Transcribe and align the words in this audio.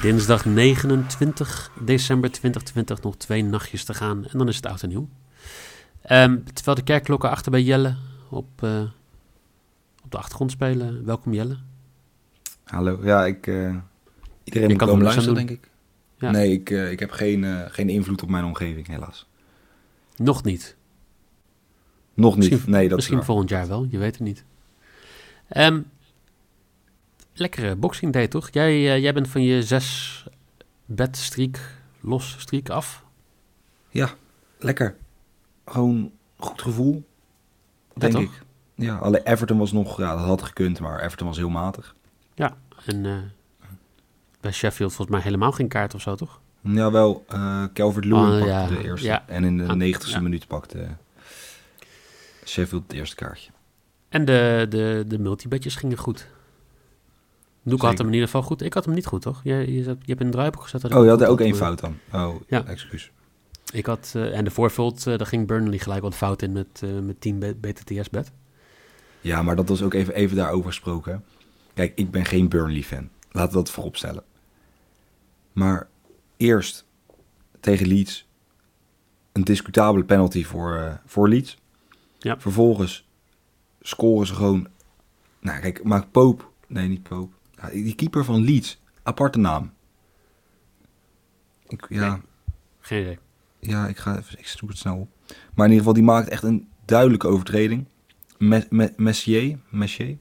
Dinsdag 0.00 0.44
29 0.44 1.70
december 1.80 2.30
2020, 2.30 3.02
nog 3.02 3.16
twee 3.16 3.44
nachtjes 3.44 3.84
te 3.84 3.94
gaan 3.94 4.26
en 4.26 4.38
dan 4.38 4.48
is 4.48 4.56
het 4.56 4.66
oud 4.66 4.82
en 4.82 4.88
nieuw. 4.88 5.08
Ehm, 6.02 6.38
terwijl 6.52 6.76
de 6.76 6.82
kerkklokken 6.82 7.30
achter 7.30 7.50
bij 7.50 7.62
Jelle 7.62 7.96
op, 8.28 8.62
eh, 8.62 8.82
op 10.04 10.10
de 10.10 10.16
achtergrond 10.16 10.50
spelen. 10.50 11.04
Welkom 11.04 11.32
Jelle. 11.32 11.56
Hallo, 12.64 12.98
ja, 13.02 13.26
ik, 13.26 13.46
eh, 13.46 13.76
iedereen 14.44 14.76
kan 14.76 14.88
komen 14.88 15.06
er 15.06 15.12
luisteren, 15.12 15.34
denk 15.34 15.50
ik. 15.50 15.70
Ja. 16.18 16.30
Nee, 16.30 16.52
ik, 16.52 16.70
eh, 16.70 16.90
ik 16.90 17.00
heb 17.00 17.10
geen, 17.10 17.70
geen 17.70 17.88
invloed 17.88 18.22
op 18.22 18.28
mijn 18.28 18.44
omgeving, 18.44 18.86
helaas. 18.86 19.26
Nog 20.16 20.44
niet. 20.44 20.76
Nog 22.14 22.36
niet, 22.36 22.50
Misschien- 22.50 22.70
nee, 22.70 22.88
dat 22.88 22.96
Misschien 22.96 23.24
volgend 23.24 23.48
jaar 23.50 23.68
wel, 23.68 23.86
je 23.90 23.98
weet 23.98 24.14
het 24.18 24.24
niet. 24.24 24.44
Ehm, 25.48 25.80
lekkere 27.38 27.76
boxing 27.76 28.12
day 28.12 28.28
toch? 28.28 28.48
Jij, 28.50 28.70
eh, 28.94 28.98
jij 29.02 29.14
bent 29.14 29.28
van 29.28 29.42
je 29.42 29.62
zes 29.62 30.24
bed 30.84 31.16
streak, 31.16 31.60
los 32.00 32.36
streak 32.38 32.68
af. 32.68 33.04
Ja, 33.88 34.10
lekker. 34.58 34.96
Gewoon 35.66 36.12
goed 36.36 36.62
gevoel, 36.62 37.04
denk 37.94 38.12
toch? 38.12 38.22
ik. 38.22 38.30
Ja, 38.74 38.96
alleen 38.96 39.22
Everton 39.24 39.58
was 39.58 39.72
nog, 39.72 39.98
ja, 39.98 40.16
dat 40.16 40.24
had 40.24 40.42
gekund, 40.42 40.80
maar 40.80 41.00
Everton 41.02 41.26
was 41.26 41.36
heel 41.36 41.48
matig. 41.48 41.94
En 42.86 43.06
eh, 43.06 43.16
bij 44.40 44.52
Sheffield 44.52 44.92
volgens 44.92 45.16
mij 45.16 45.24
helemaal 45.26 45.52
geen 45.52 45.68
kaart 45.68 45.94
of 45.94 46.00
zo, 46.00 46.14
toch? 46.14 46.40
Ja, 46.60 46.90
wel, 46.90 47.24
eh 47.28 47.64
Calvert 47.74 48.04
Lewin 48.04 48.22
Oh, 48.24 48.30
pakte 48.30 48.46
ja, 48.46 48.66
de 48.66 48.82
eerste. 48.84 49.06
ja. 49.06 49.24
En 49.28 49.44
in 49.44 49.56
de 49.58 49.66
Ah, 49.66 49.72
negentigste 49.74 50.16
ja. 50.16 50.22
minuut 50.22 50.46
pakte 50.46 50.88
Sheffield 52.44 52.82
het 52.82 52.92
eerste 52.92 53.16
kaartje. 53.16 53.50
En 54.08 54.24
de, 54.24 54.66
de, 54.68 55.04
de 55.06 55.18
multibetjes 55.18 55.76
gingen 55.76 55.96
goed. 55.98 56.28
Noek 57.68 57.82
had 57.82 57.98
hem 57.98 58.06
in 58.06 58.12
ieder 58.12 58.28
geval 58.28 58.42
goed. 58.42 58.62
Ik 58.62 58.74
had 58.74 58.84
hem 58.84 58.94
niet 58.94 59.06
goed, 59.06 59.22
toch? 59.22 59.40
Je, 59.44 59.72
je, 59.74 59.82
hebt- 59.82 60.06
je 60.06 60.12
hebt 60.12 60.20
een 60.20 60.30
draaiboek 60.30 60.62
gezet. 60.62 60.80
dat 60.80 60.90
ik 60.90 60.96
Oh, 60.96 61.04
je 61.04 61.10
had 61.10 61.20
er 61.20 61.28
ook 61.28 61.40
één 61.40 61.56
fout 61.56 61.80
dan. 61.80 61.96
Oh, 62.12 62.34
Ja. 62.46 62.64
excuus. 62.66 63.10
Ik 63.72 63.86
had, 63.86 64.12
eh, 64.16 64.36
en 64.38 64.44
de 64.44 64.50
voorvult, 64.50 65.06
eh 65.06 65.18
daar 65.18 65.26
ging 65.26 65.46
Burnley 65.46 65.78
gelijk 65.78 66.02
wat 66.02 66.14
fout 66.14 66.42
in 66.42 66.52
met, 66.52 66.80
eh 66.84 66.98
met 66.98 67.20
10 67.20 67.38
B- 67.38 67.60
BTTS-bed. 67.60 68.32
Ja, 69.20 69.42
maar 69.42 69.56
dat 69.56 69.68
was 69.68 69.82
ook 69.82 69.94
even, 69.94 70.14
even 70.14 70.36
daarover 70.36 70.66
gesproken. 70.70 71.24
Kijk, 71.74 71.92
ik 71.94 72.10
ben 72.10 72.24
geen 72.24 72.48
Burnley-fan. 72.48 73.08
Laten 73.30 73.50
we 73.50 73.56
dat 73.56 73.70
voorop 73.70 73.96
stellen. 73.96 74.22
Maar 75.52 75.88
eerst 76.36 76.84
tegen 77.60 77.86
Leeds 77.86 78.26
een 79.32 79.44
discutabele 79.44 80.04
penalty 80.04 80.44
voor, 80.44 81.00
voor 81.06 81.28
Leeds. 81.28 81.56
Ja. 82.18 82.40
Vervolgens 82.40 83.08
scoren 83.80 84.26
ze 84.26 84.34
gewoon... 84.34 84.68
Nou, 85.40 85.60
kijk, 85.60 85.82
maak 85.84 86.10
Poop... 86.10 86.50
Nee, 86.66 86.88
niet 86.88 87.02
Poop. 87.02 87.32
Die 87.72 87.94
keeper 87.94 88.24
van 88.24 88.44
Leeds. 88.44 88.80
Aparte 89.02 89.38
naam. 89.38 89.72
Ik, 91.66 91.86
ja, 91.88 92.10
Nee. 92.10 92.20
Geen 92.80 93.00
idee. 93.00 93.18
ja, 93.58 93.86
ik 93.86 93.96
ga 93.96 94.18
even, 94.18 94.38
ik 94.38 94.46
zoek 94.46 94.68
het 94.68 94.78
snel 94.78 94.96
op. 94.96 95.08
Maar 95.26 95.66
in 95.66 95.72
ieder 95.72 95.78
geval, 95.78 95.92
die 95.92 96.02
maakt 96.02 96.28
echt 96.28 96.42
een 96.42 96.68
duidelijke 96.84 97.26
overtreding. 97.26 97.86
Me, 98.38 98.66
me, 98.70 98.92
Messier, 98.96 99.58
Messier 99.70 100.16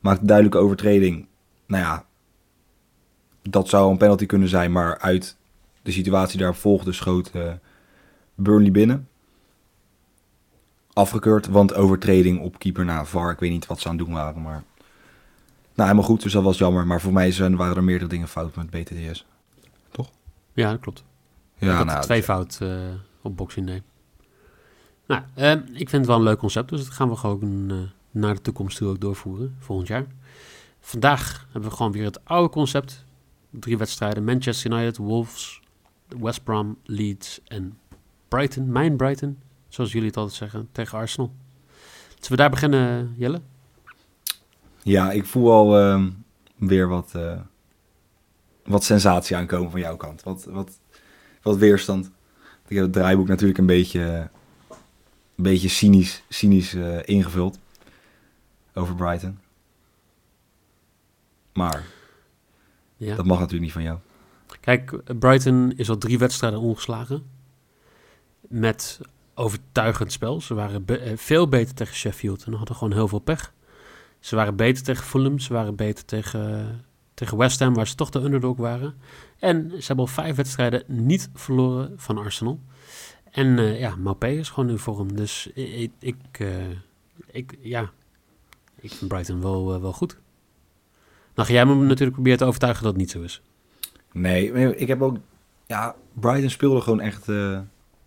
maakt 0.00 0.20
een 0.20 0.26
duidelijke 0.26 0.58
overtreding. 0.58 1.26
Nou 1.66 1.82
ja, 1.82 2.04
dat 3.42 3.68
zou 3.68 3.90
een 3.90 3.98
penalty 3.98 4.26
kunnen 4.26 4.48
zijn, 4.48 4.72
maar 4.72 4.98
uit 4.98 5.36
de 5.82 5.90
situatie 5.90 6.38
daar 6.38 6.54
volgde 6.54 6.92
schoot 6.92 7.30
eh, 7.30 7.52
Burnley 8.34 8.70
binnen. 8.70 9.08
Afgekeurd, 10.92 11.46
want 11.46 11.74
overtreding 11.74 12.40
op 12.40 12.58
keeper 12.58 12.84
na 12.84 13.04
VAR. 13.04 13.30
Ik 13.30 13.38
weet 13.38 13.50
niet 13.50 13.66
wat 13.66 13.80
ze 13.80 13.88
aan 13.88 13.96
het 13.96 14.06
doen 14.06 14.14
waren, 14.14 14.42
maar... 14.42 14.62
Nou, 15.80 15.92
helemaal 15.92 16.10
goed, 16.10 16.22
dus 16.22 16.32
dat 16.32 16.42
was 16.42 16.58
jammer. 16.58 16.86
Maar 16.86 17.00
voor 17.00 17.12
mij 17.12 17.32
zijn, 17.32 17.56
waren 17.56 17.76
er 17.76 17.84
meerdere 17.84 18.10
dingen 18.10 18.28
fout 18.28 18.56
met 18.56 18.70
BTTS. 18.70 19.24
Ja, 20.52 20.70
dat 20.70 20.80
klopt. 20.80 21.04
Ja, 21.58 21.80
ik 21.80 21.86
nou, 21.86 22.02
twee 22.02 22.22
fout 22.22 22.58
eh, 22.62 22.68
op 23.22 23.36
Boxing 23.36 23.66
Day. 23.66 23.82
Nou, 25.06 25.22
ehm, 25.34 25.58
ik 25.58 25.88
vind 25.88 25.92
het 25.92 26.06
wel 26.06 26.16
een 26.16 26.22
leuk 26.22 26.38
concept, 26.38 26.68
dus 26.68 26.84
dat 26.84 26.92
gaan 26.92 27.08
we 27.08 27.16
gewoon 27.16 27.70
eh, 27.70 27.76
naar 28.10 28.34
de 28.34 28.40
toekomst 28.40 28.76
toe 28.76 28.88
ook 28.88 29.00
doorvoeren, 29.00 29.56
volgend 29.58 29.88
jaar. 29.88 30.06
Vandaag 30.80 31.46
hebben 31.52 31.70
we 31.70 31.76
gewoon 31.76 31.92
weer 31.92 32.04
het 32.04 32.24
oude 32.24 32.50
concept. 32.50 33.04
Drie 33.50 33.78
wedstrijden, 33.78 34.24
Manchester 34.24 34.72
United, 34.72 34.96
Wolves, 34.96 35.60
West 36.08 36.44
Brom, 36.44 36.76
Leeds 36.84 37.40
en 37.44 37.78
Brighton. 38.28 38.72
Mijn 38.72 38.96
Brighton, 38.96 39.38
zoals 39.68 39.92
jullie 39.92 40.08
het 40.08 40.16
altijd 40.16 40.36
zeggen, 40.36 40.68
tegen 40.72 40.98
Arsenal. 40.98 41.32
Zullen 42.08 42.30
we 42.30 42.36
daar 42.36 42.50
beginnen, 42.50 43.14
Jelle? 43.16 43.40
Ja, 44.82 45.10
ik 45.10 45.24
voel 45.26 45.52
al 45.52 45.78
ehm, 45.78 46.10
weer 46.56 46.88
wat, 46.88 47.14
eh, 47.14 47.40
wat 48.64 48.84
sensatie 48.84 49.36
aankomen 49.36 49.70
van 49.70 49.80
jouw 49.80 49.96
kant. 49.96 50.22
Wat, 50.22 50.44
wat, 50.44 50.80
wat 51.42 51.56
weerstand. 51.56 52.10
Ik 52.68 52.76
heb 52.76 52.84
het 52.84 52.92
draaiboek 52.92 53.28
natuurlijk 53.28 53.58
een 53.58 53.66
beetje, 53.66 54.00
een 55.36 55.42
beetje 55.42 55.68
cynisch, 55.68 56.22
cynisch 56.28 56.74
eh, 56.74 56.98
ingevuld 57.04 57.58
over 58.74 58.94
Brighton. 58.94 59.38
Maar 61.52 61.84
Ja. 62.96 63.16
dat 63.16 63.24
mag 63.26 63.36
natuurlijk 63.38 63.64
niet 63.64 63.72
van 63.72 63.82
jou. 63.82 63.98
Kijk, 64.60 65.18
Brighton 65.18 65.72
is 65.76 65.88
al 65.90 65.98
drie 65.98 66.18
wedstrijden 66.18 66.60
ongeslagen. 66.60 67.26
Met 68.40 69.00
overtuigend 69.34 70.12
spel. 70.12 70.40
Ze 70.40 70.54
waren 70.54 70.84
be- 70.84 70.98
eh, 70.98 71.16
veel 71.16 71.48
beter 71.48 71.74
tegen 71.74 71.94
Sheffield 71.94 72.44
en 72.44 72.52
hadden 72.52 72.76
gewoon 72.76 72.92
heel 72.92 73.08
veel 73.08 73.18
pech. 73.18 73.52
Ze 74.20 74.36
waren 74.36 74.56
beter 74.56 74.82
tegen 74.82 75.04
Fulham. 75.04 75.38
Ze 75.38 75.52
waren 75.52 75.76
beter 75.76 76.04
tegen, 76.04 76.84
tegen 77.14 77.36
West 77.36 77.58
Ham, 77.58 77.74
waar 77.74 77.86
ze 77.86 77.94
toch 77.94 78.10
de 78.10 78.20
underdog 78.20 78.56
waren. 78.56 78.94
En 79.38 79.70
ze 79.70 79.86
hebben 79.86 80.04
al 80.04 80.12
vijf 80.12 80.36
wedstrijden 80.36 80.82
niet 80.86 81.30
verloren 81.34 81.92
van 81.96 82.18
Arsenal. 82.18 82.60
En 83.30 83.58
eh, 83.58 83.80
ja, 83.80 83.96
Maupé 83.96 84.28
is 84.28 84.48
gewoon 84.48 84.70
in 84.70 84.78
vorm. 84.78 85.16
Dus 85.16 85.50
ik, 85.54 85.92
ik, 85.98 86.16
eh, 86.32 86.48
ik, 87.30 87.58
ja, 87.60 87.90
ik 88.80 88.92
vind 88.92 89.08
Brighton 89.08 89.42
wel, 89.42 89.74
eh, 89.74 89.80
wel 89.80 89.92
goed. 89.92 90.18
Nou 91.34 91.48
ga 91.48 91.54
jij 91.54 91.66
me 91.66 91.74
natuurlijk 91.74 92.12
proberen 92.12 92.38
te 92.38 92.44
overtuigen 92.44 92.82
dat 92.82 92.92
het 92.92 93.00
niet 93.00 93.10
zo 93.10 93.22
is. 93.22 93.42
Nee, 94.12 94.76
ik 94.76 94.88
heb 94.88 95.02
ook... 95.02 95.16
Ja, 95.66 95.94
Brighton 96.12 96.50
speelde 96.50 96.80
gewoon 96.80 97.00
echt 97.00 97.26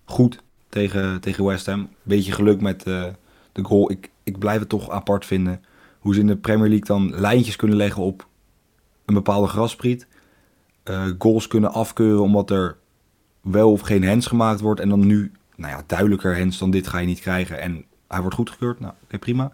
goed 0.06 0.44
tegen, 0.70 1.22
tegen 1.22 1.46
West 1.46 1.66
Ham. 1.66 1.90
Beetje 2.04 2.32
geluk 2.32 2.62
met 2.62 2.84
de 2.84 3.16
goal. 3.62 3.92
Ik, 3.92 4.10
ik 4.24 4.40
blijf 4.40 4.60
het 4.60 4.70
toch 4.70 4.90
apart 4.90 5.26
vinden 5.26 5.64
hoe 6.04 6.14
ze 6.14 6.20
in 6.20 6.28
de 6.28 6.36
Premier 6.36 6.70
League 6.70 6.86
dan 6.86 7.20
lijntjes 7.20 7.56
kunnen 7.56 7.78
leggen 7.78 8.04
op 8.04 8.28
een 9.06 9.14
bepaalde 9.14 9.48
graspriet. 9.48 10.08
Eh, 10.84 11.06
goals 11.18 11.48
kunnen 11.48 11.74
afkeuren 11.74 12.22
omdat 12.22 12.50
er 12.50 12.78
wel 13.42 13.72
of 13.72 13.82
geen 13.82 14.08
hands 14.08 14.28
gemaakt 14.28 14.62
wordt. 14.62 14.80
En 14.80 14.90
dan 14.90 15.06
nu, 15.06 15.32
nou 15.56 15.74
ja, 15.74 15.84
duidelijker 15.88 16.38
hands 16.38 16.58
dan 16.58 16.72
dit 16.72 16.88
ga 16.88 16.98
je 16.98 17.08
niet 17.08 17.20
krijgen. 17.20 17.60
En 17.60 17.86
hij 18.08 18.22
wordt 18.22 18.36
goedgekeurd. 18.36 18.80
Nou, 18.80 18.94
oké, 19.04 19.20
prima. 19.20 19.52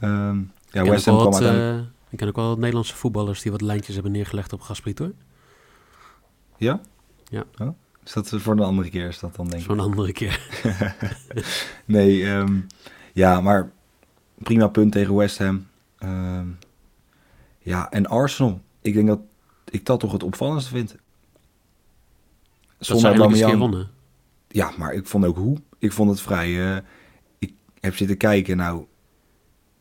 Ehm, 0.00 0.38
ja, 0.70 0.84
West 0.84 1.08
ook 1.08 1.14
Ham 1.14 1.14
wel 1.14 1.28
kwam 1.30 1.32
uiteindelijk... 1.32 1.80
eh, 1.80 1.92
ik 2.10 2.18
ken 2.18 2.28
ook 2.28 2.36
wel 2.36 2.56
Nederlandse 2.56 2.96
voetballers 2.96 3.42
die 3.42 3.52
wat 3.52 3.60
lijntjes 3.60 3.94
hebben 3.94 4.12
neergelegd 4.12 4.52
op 4.52 4.60
Gaspriet 4.60 4.98
hoor. 4.98 5.12
Ja? 6.56 6.80
Ja. 7.28 7.44
Oh, 7.58 7.68
is 8.04 8.12
dat 8.12 8.28
voor 8.36 8.52
een 8.52 8.60
andere 8.60 8.90
keer 8.90 9.08
is 9.08 9.18
dat 9.18 9.36
dan 9.36 9.48
denk 9.48 9.62
ik? 9.62 9.68
Zo'n 9.68 9.80
andere 9.80 10.12
keer. 10.12 10.40
Nee, 11.84 12.26
ehm, 12.26 12.60
ja, 13.12 13.40
maar 13.40 13.70
prima 14.42 14.68
punt 14.68 14.92
tegen 14.92 15.14
West 15.14 15.38
Ham. 15.38 15.66
Ehm, 15.98 16.46
ja, 17.58 17.90
en 17.90 18.06
Arsenal. 18.06 18.60
Ik 18.80 18.94
denk 18.94 19.06
dat 19.06 19.20
ik 19.70 19.86
dat 19.86 20.00
toch 20.00 20.12
het 20.12 20.22
opvallendste 20.22 20.70
vind. 20.70 20.96
Dat 22.78 22.86
ze 22.86 23.06
eindelijk 23.06 23.30
eens 23.30 23.40
een 23.40 23.46
keer 23.48 23.58
wonnen. 23.58 23.90
Ja, 24.48 24.72
maar 24.78 24.92
ik 24.92 25.06
vond 25.06 25.24
ook 25.24 25.36
hoe. 25.36 25.56
Ik 25.78 25.92
vond 25.92 26.10
het 26.10 26.20
vrij... 26.20 26.76
eh, 26.76 26.82
ik 27.38 27.52
heb 27.80 27.96
zitten 27.96 28.16
kijken, 28.16 28.56
nou... 28.56 28.84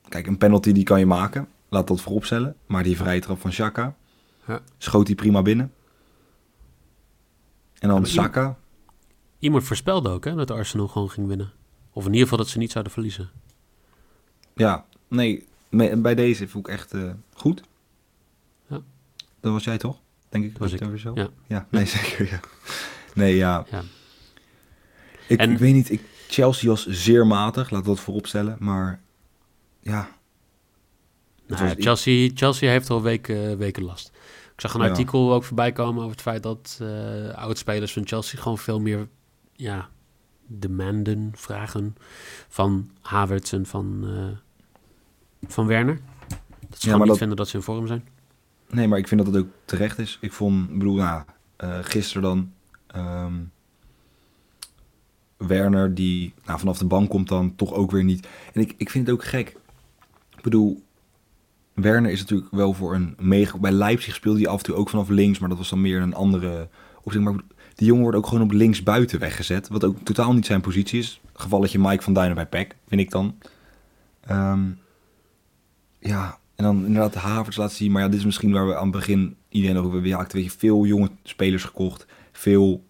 Kijk, 0.07 0.27
een 0.27 0.37
penalty 0.37 0.71
die 0.71 0.83
kan 0.83 0.99
je 0.99 1.05
maken. 1.05 1.47
Laat 1.69 1.87
dat 1.87 2.01
vooropstellen. 2.01 2.55
Maar 2.65 2.83
die 2.83 2.97
vrije 2.97 3.21
trap 3.21 3.39
van 3.39 3.51
Xhaka... 3.51 3.95
Ja. 4.47 4.61
Schoot 4.77 5.07
hij 5.07 5.15
prima 5.15 5.41
binnen. 5.41 5.73
En 7.79 7.89
dan 7.89 8.05
Saka. 8.05 8.57
Iemand 9.39 9.63
voorspelde 9.63 10.09
ook 10.09 10.25
hè, 10.25 10.35
dat 10.35 10.51
Arsenal 10.51 10.87
gewoon 10.87 11.09
ging 11.09 11.27
winnen. 11.27 11.51
Of 11.91 12.05
in 12.05 12.11
ieder 12.11 12.23
geval 12.23 12.37
dat 12.37 12.47
ze 12.47 12.57
niet 12.57 12.71
zouden 12.71 12.93
verliezen. 12.93 13.29
Ja, 14.59 14.85
nee, 15.07 15.45
bij 15.97 16.15
deze 16.15 16.47
voel 16.47 16.61
ik 16.61 16.67
echt 16.67 16.93
eh, 16.93 17.11
goed. 17.33 17.61
Ja. 18.67 18.81
Dat 19.39 19.51
was 19.51 19.63
jij 19.63 19.77
toch? 19.77 19.97
Denk 20.29 20.45
ik. 20.45 20.57
Was 20.57 20.71
ik, 20.71 20.81
zo? 20.97 21.11
ja. 21.15 21.29
Ja, 21.47 21.67
nee, 21.71 21.85
zeker. 21.85 22.29
Ja. 22.31 22.39
Nee, 23.13 23.35
ja. 23.35 23.65
Ja. 23.71 23.81
Ik, 25.27 25.39
En- 25.39 25.51
ik 25.51 25.57
weet 25.57 25.73
niet, 25.73 25.91
ik, 25.91 26.01
Chelsea 26.27 26.69
was 26.69 26.85
zeer 26.87 27.27
matig, 27.27 27.69
laten 27.69 27.87
we 27.89 27.93
dat 27.95 28.03
voorop 28.03 28.27
stellen. 28.27 28.55
Maar 28.59 29.01
ja, 29.81 30.09
Nou, 31.47 31.63
was- 31.63 31.73
Chelsea, 31.77 32.29
Chelsea 32.33 32.69
heeft 32.69 32.89
al 32.89 33.01
weken, 33.01 33.57
weken 33.57 33.83
last. 33.83 34.11
Ik 34.53 34.61
zag 34.61 34.73
een 34.73 34.81
Ja. 34.81 34.89
artikel 34.89 35.33
ook 35.33 35.43
voorbij 35.43 35.71
komen 35.71 35.99
over 35.99 36.11
het 36.11 36.21
feit 36.21 36.43
dat 36.43 36.77
eh 36.81 37.29
oudspelers 37.33 37.93
van 37.93 38.07
Chelsea 38.07 38.39
gewoon 38.41 38.57
veel 38.57 38.79
meer 38.79 39.07
ja, 39.53 39.89
demanden, 40.47 41.31
vragen 41.35 41.95
van 42.47 42.91
Havertz 43.01 43.53
en 43.53 43.65
van, 43.65 44.03
eh, 44.03 44.37
van 45.47 45.67
Werner. 45.67 45.99
Dat 46.69 46.79
ze 46.81 46.87
Ja, 46.87 46.91
gewoon 46.93 46.99
niet 46.99 47.07
dat- 47.07 47.17
vinden 47.17 47.37
dat 47.37 47.47
ze 47.47 47.57
in 47.57 47.63
vorm 47.63 47.87
zijn. 47.87 48.07
nee, 48.69 48.87
maar 48.87 48.97
ik 48.99 49.07
vind 49.07 49.25
dat 49.25 49.33
het 49.33 49.43
ook 49.43 49.49
terecht 49.65 49.99
is. 49.99 50.17
Ik 50.21 50.33
vond, 50.33 50.69
ik 50.69 50.77
bedoel, 50.77 50.95
nou, 50.95 51.23
eh, 51.55 51.77
gisteren 51.81 52.21
dan 52.21 52.51
ehm, 52.87 53.33
Werner 55.37 55.95
die 55.95 56.33
nou, 56.45 56.59
vanaf 56.59 56.77
de 56.77 56.85
bank 56.85 57.09
komt 57.09 57.27
dan 57.27 57.55
toch 57.55 57.73
ook 57.73 57.91
weer 57.91 58.03
niet. 58.03 58.27
En 58.53 58.61
ik, 58.61 58.73
ik 58.77 58.89
vind 58.89 59.07
het 59.07 59.15
ook 59.15 59.23
gek. 59.23 59.57
Ik 60.37 60.41
bedoel, 60.41 60.83
Werner 61.73 62.11
is 62.11 62.19
natuurlijk 62.19 62.51
wel 62.51 62.73
voor 62.73 62.95
een 62.95 63.15
mega... 63.19 63.57
Bij 63.57 63.71
Leipzig 63.71 64.15
speelde 64.15 64.39
hij 64.39 64.47
af 64.47 64.57
en 64.57 64.63
toe 64.65 64.75
ook 64.75 64.89
vanaf 64.89 65.09
links, 65.09 65.39
maar 65.39 65.49
dat 65.49 65.57
was 65.57 65.69
dan 65.69 65.81
meer 65.81 66.01
een 66.01 66.13
andere 66.13 66.67
opzet. 67.03 67.21
Maar 67.21 67.33
die 67.75 67.87
jongen 67.87 68.01
wordt 68.03 68.17
ook 68.17 68.27
gewoon 68.27 68.43
op 68.43 68.51
links 68.51 68.83
buiten 68.83 69.19
weggezet, 69.19 69.67
wat 69.67 69.83
ook 69.83 69.97
totaal 70.03 70.33
niet 70.33 70.45
zijn 70.45 70.61
positie 70.61 70.99
is. 70.99 71.21
Gevalletje 71.33 71.79
Mike 71.79 72.03
van 72.03 72.13
Duinen 72.13 72.35
bij 72.35 72.45
PEC, 72.47 72.75
vind 72.87 73.01
ik 73.01 73.11
dan. 73.11 73.37
Ehm, 74.21 74.61
ja, 75.99 76.39
en 76.55 76.63
dan 76.63 76.85
inderdaad 76.85 77.13
de 77.13 77.19
Havertz 77.19 77.57
laten 77.57 77.75
zien. 77.75 77.91
Maar 77.91 78.01
ja, 78.01 78.07
dit 78.09 78.19
is 78.19 78.25
misschien 78.25 78.51
waar 78.51 78.67
we 78.67 78.75
aan 78.75 78.83
het 78.83 78.91
begin 78.91 79.35
iedereen 79.49 79.77
over 79.77 79.91
hebben. 79.91 80.09
Ja, 80.09 80.27
weet 80.31 80.43
je, 80.43 80.51
veel 80.51 80.85
jonge 80.85 81.09
spelers 81.23 81.63
gekocht. 81.63 82.05
Veel 82.31 82.85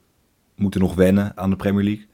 moeten 0.55 0.79
nog 0.81 0.95
wennen 0.95 1.37
aan 1.37 1.49
de 1.49 1.55
Premier 1.55 1.83
League. 1.83 2.07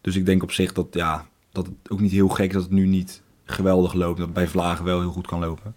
Dus 0.00 0.16
ik 0.16 0.26
denk 0.26 0.42
op 0.42 0.50
zich 0.52 0.72
dat, 0.72 0.86
ja, 0.90 1.26
dat 1.52 1.66
het 1.66 1.90
ook 1.90 2.00
niet 2.00 2.12
heel 2.12 2.28
gek 2.28 2.46
is 2.48 2.52
dat 2.52 2.62
het 2.62 2.72
nu 2.72 2.86
niet 2.86 3.22
geweldig 3.44 3.92
loopt. 3.92 4.16
Dat 4.16 4.26
het 4.26 4.34
bij 4.34 4.48
Vlagen 4.48 4.84
wel 4.84 5.00
heel 5.00 5.10
goed 5.12 5.26
kan 5.26 5.40
lopen. 5.40 5.74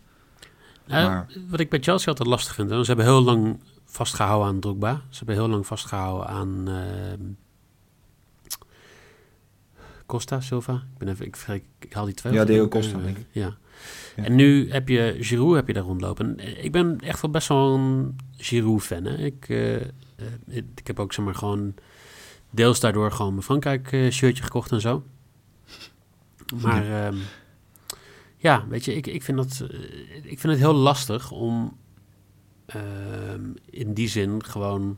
Eh, 0.88 1.06
Maar- 1.08 1.28
Wat 1.50 1.60
ik 1.60 1.70
bij 1.70 1.80
Chelsea 1.80 2.08
altijd 2.08 2.28
lastig 2.30 2.56
vind, 2.56 2.70
hè, 2.70 2.80
ze 2.80 2.88
hebben 2.88 3.06
heel 3.06 3.22
lang 3.24 3.60
vastgehouden 3.86 4.48
aan 4.48 4.60
Drogba. 4.60 5.02
Ze 5.10 5.18
hebben 5.18 5.36
heel 5.36 5.48
lang 5.50 5.66
vastgehouden 5.68 6.28
aan 6.28 6.68
ehm, 6.68 7.22
Costa, 10.06 10.40
Silva. 10.42 10.74
Ik, 10.74 10.98
ben 10.98 11.08
even, 11.08 11.26
ik, 11.26 11.64
haal 11.90 12.06
die 12.06 12.14
twee. 12.14 12.34
Ja, 12.34 12.46
Diego. 12.46 12.68
Costa, 12.68 12.98
denk 12.98 13.18
ik. 13.18 13.26
Ja. 13.32 13.58
Ja. 14.16 14.24
En 14.24 14.36
nu 14.36 14.72
heb 14.72 14.88
je 14.88 15.16
Giroud 15.20 15.56
heb 15.56 15.68
je 15.68 15.74
daar 15.74 15.84
rondlopen. 15.84 16.40
En, 16.40 16.46
eh, 16.46 16.64
Ik 16.64 16.72
ben 16.72 17.00
echt 17.00 17.22
wel 17.22 17.32
best 17.32 17.48
wel 17.48 17.74
een 17.74 18.16
Giroud-fan. 18.38 19.08
Ik, 19.08 19.50
eh, 19.50 19.76
eh, 19.76 19.88
ik 20.76 20.88
heb 20.88 21.00
ook 21.00 21.14
zeg 21.14 21.26
maar 21.26 21.36
gewoon 21.36 21.74
deels 22.50 22.80
daardoor 22.80 23.12
gewoon 23.12 23.32
mijn 23.32 23.44
Frankrijk-shirtje 23.44 24.44
gekocht 24.44 24.72
en 24.72 24.82
zo. 24.82 25.04
Maar 26.62 27.06
ehm, 27.06 27.18
ja, 28.38 28.66
weet 28.68 28.86
je, 28.86 28.96
ik, 28.96 29.08
ik, 29.08 29.24
vind 29.24 29.38
dat, 29.38 29.70
eh, 29.70 29.80
ik 30.16 30.40
vind 30.40 30.54
het 30.54 30.62
heel 30.62 30.74
lastig 30.74 31.32
om 31.32 31.78
ehm, 32.66 33.46
in 33.70 33.94
die 33.94 34.08
zin 34.08 34.44
gewoon 34.46 34.98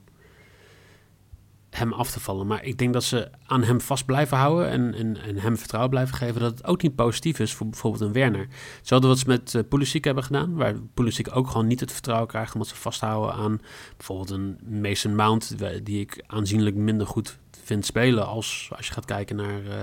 hem 1.74 1.94
af 1.94 2.12
te 2.12 2.20
vallen. 2.20 2.48
Maar 2.48 2.64
ik 2.64 2.78
denk 2.78 2.94
dat 2.94 3.04
ze 3.04 3.30
aan 3.46 3.64
hem 3.64 3.82
vast 3.82 4.06
blijven 4.06 4.38
houden 4.38 4.70
en, 4.70 4.94
en, 4.94 5.18
en 5.22 5.38
hem 5.38 5.58
vertrouwen 5.58 5.92
blijven 5.92 6.16
geven. 6.16 6.42
Dat 6.42 6.52
het 6.52 6.68
ook 6.68 6.82
niet 6.82 6.96
positief 6.96 7.40
is 7.40 7.54
voor 7.54 7.68
bijvoorbeeld 7.70 8.04
een 8.04 8.14
Werner. 8.14 8.48
Ze 8.82 8.94
hadden 8.94 9.10
wat 9.10 9.20
ze 9.20 9.28
met 9.28 9.54
uh, 9.54 9.62
Pulisic 9.70 10.04
hebben 10.04 10.24
gedaan. 10.24 10.56
Waar 10.56 10.74
Pulisic 10.94 11.36
ook 11.36 11.48
gewoon 11.48 11.68
niet 11.68 11.80
het 11.80 11.92
vertrouwen 11.92 12.28
krijgt 12.28 12.54
omdat 12.54 12.70
ze 12.70 12.76
vasthouden 12.76 13.36
aan 13.36 13.62
bijvoorbeeld 13.98 14.30
een 14.30 14.58
Mason 14.82 15.16
Mount. 15.16 15.56
Die 15.84 16.00
ik 16.00 16.24
aanzienlijk 16.28 16.76
minder 16.76 17.08
goed 17.08 17.38
vind 17.64 17.86
spelen 17.86 18.28
als, 18.28 18.70
als 18.76 18.88
je 18.88 18.94
gaat 18.94 19.06
kijken 19.06 19.36
naar, 19.36 19.62
uh, 19.64 19.76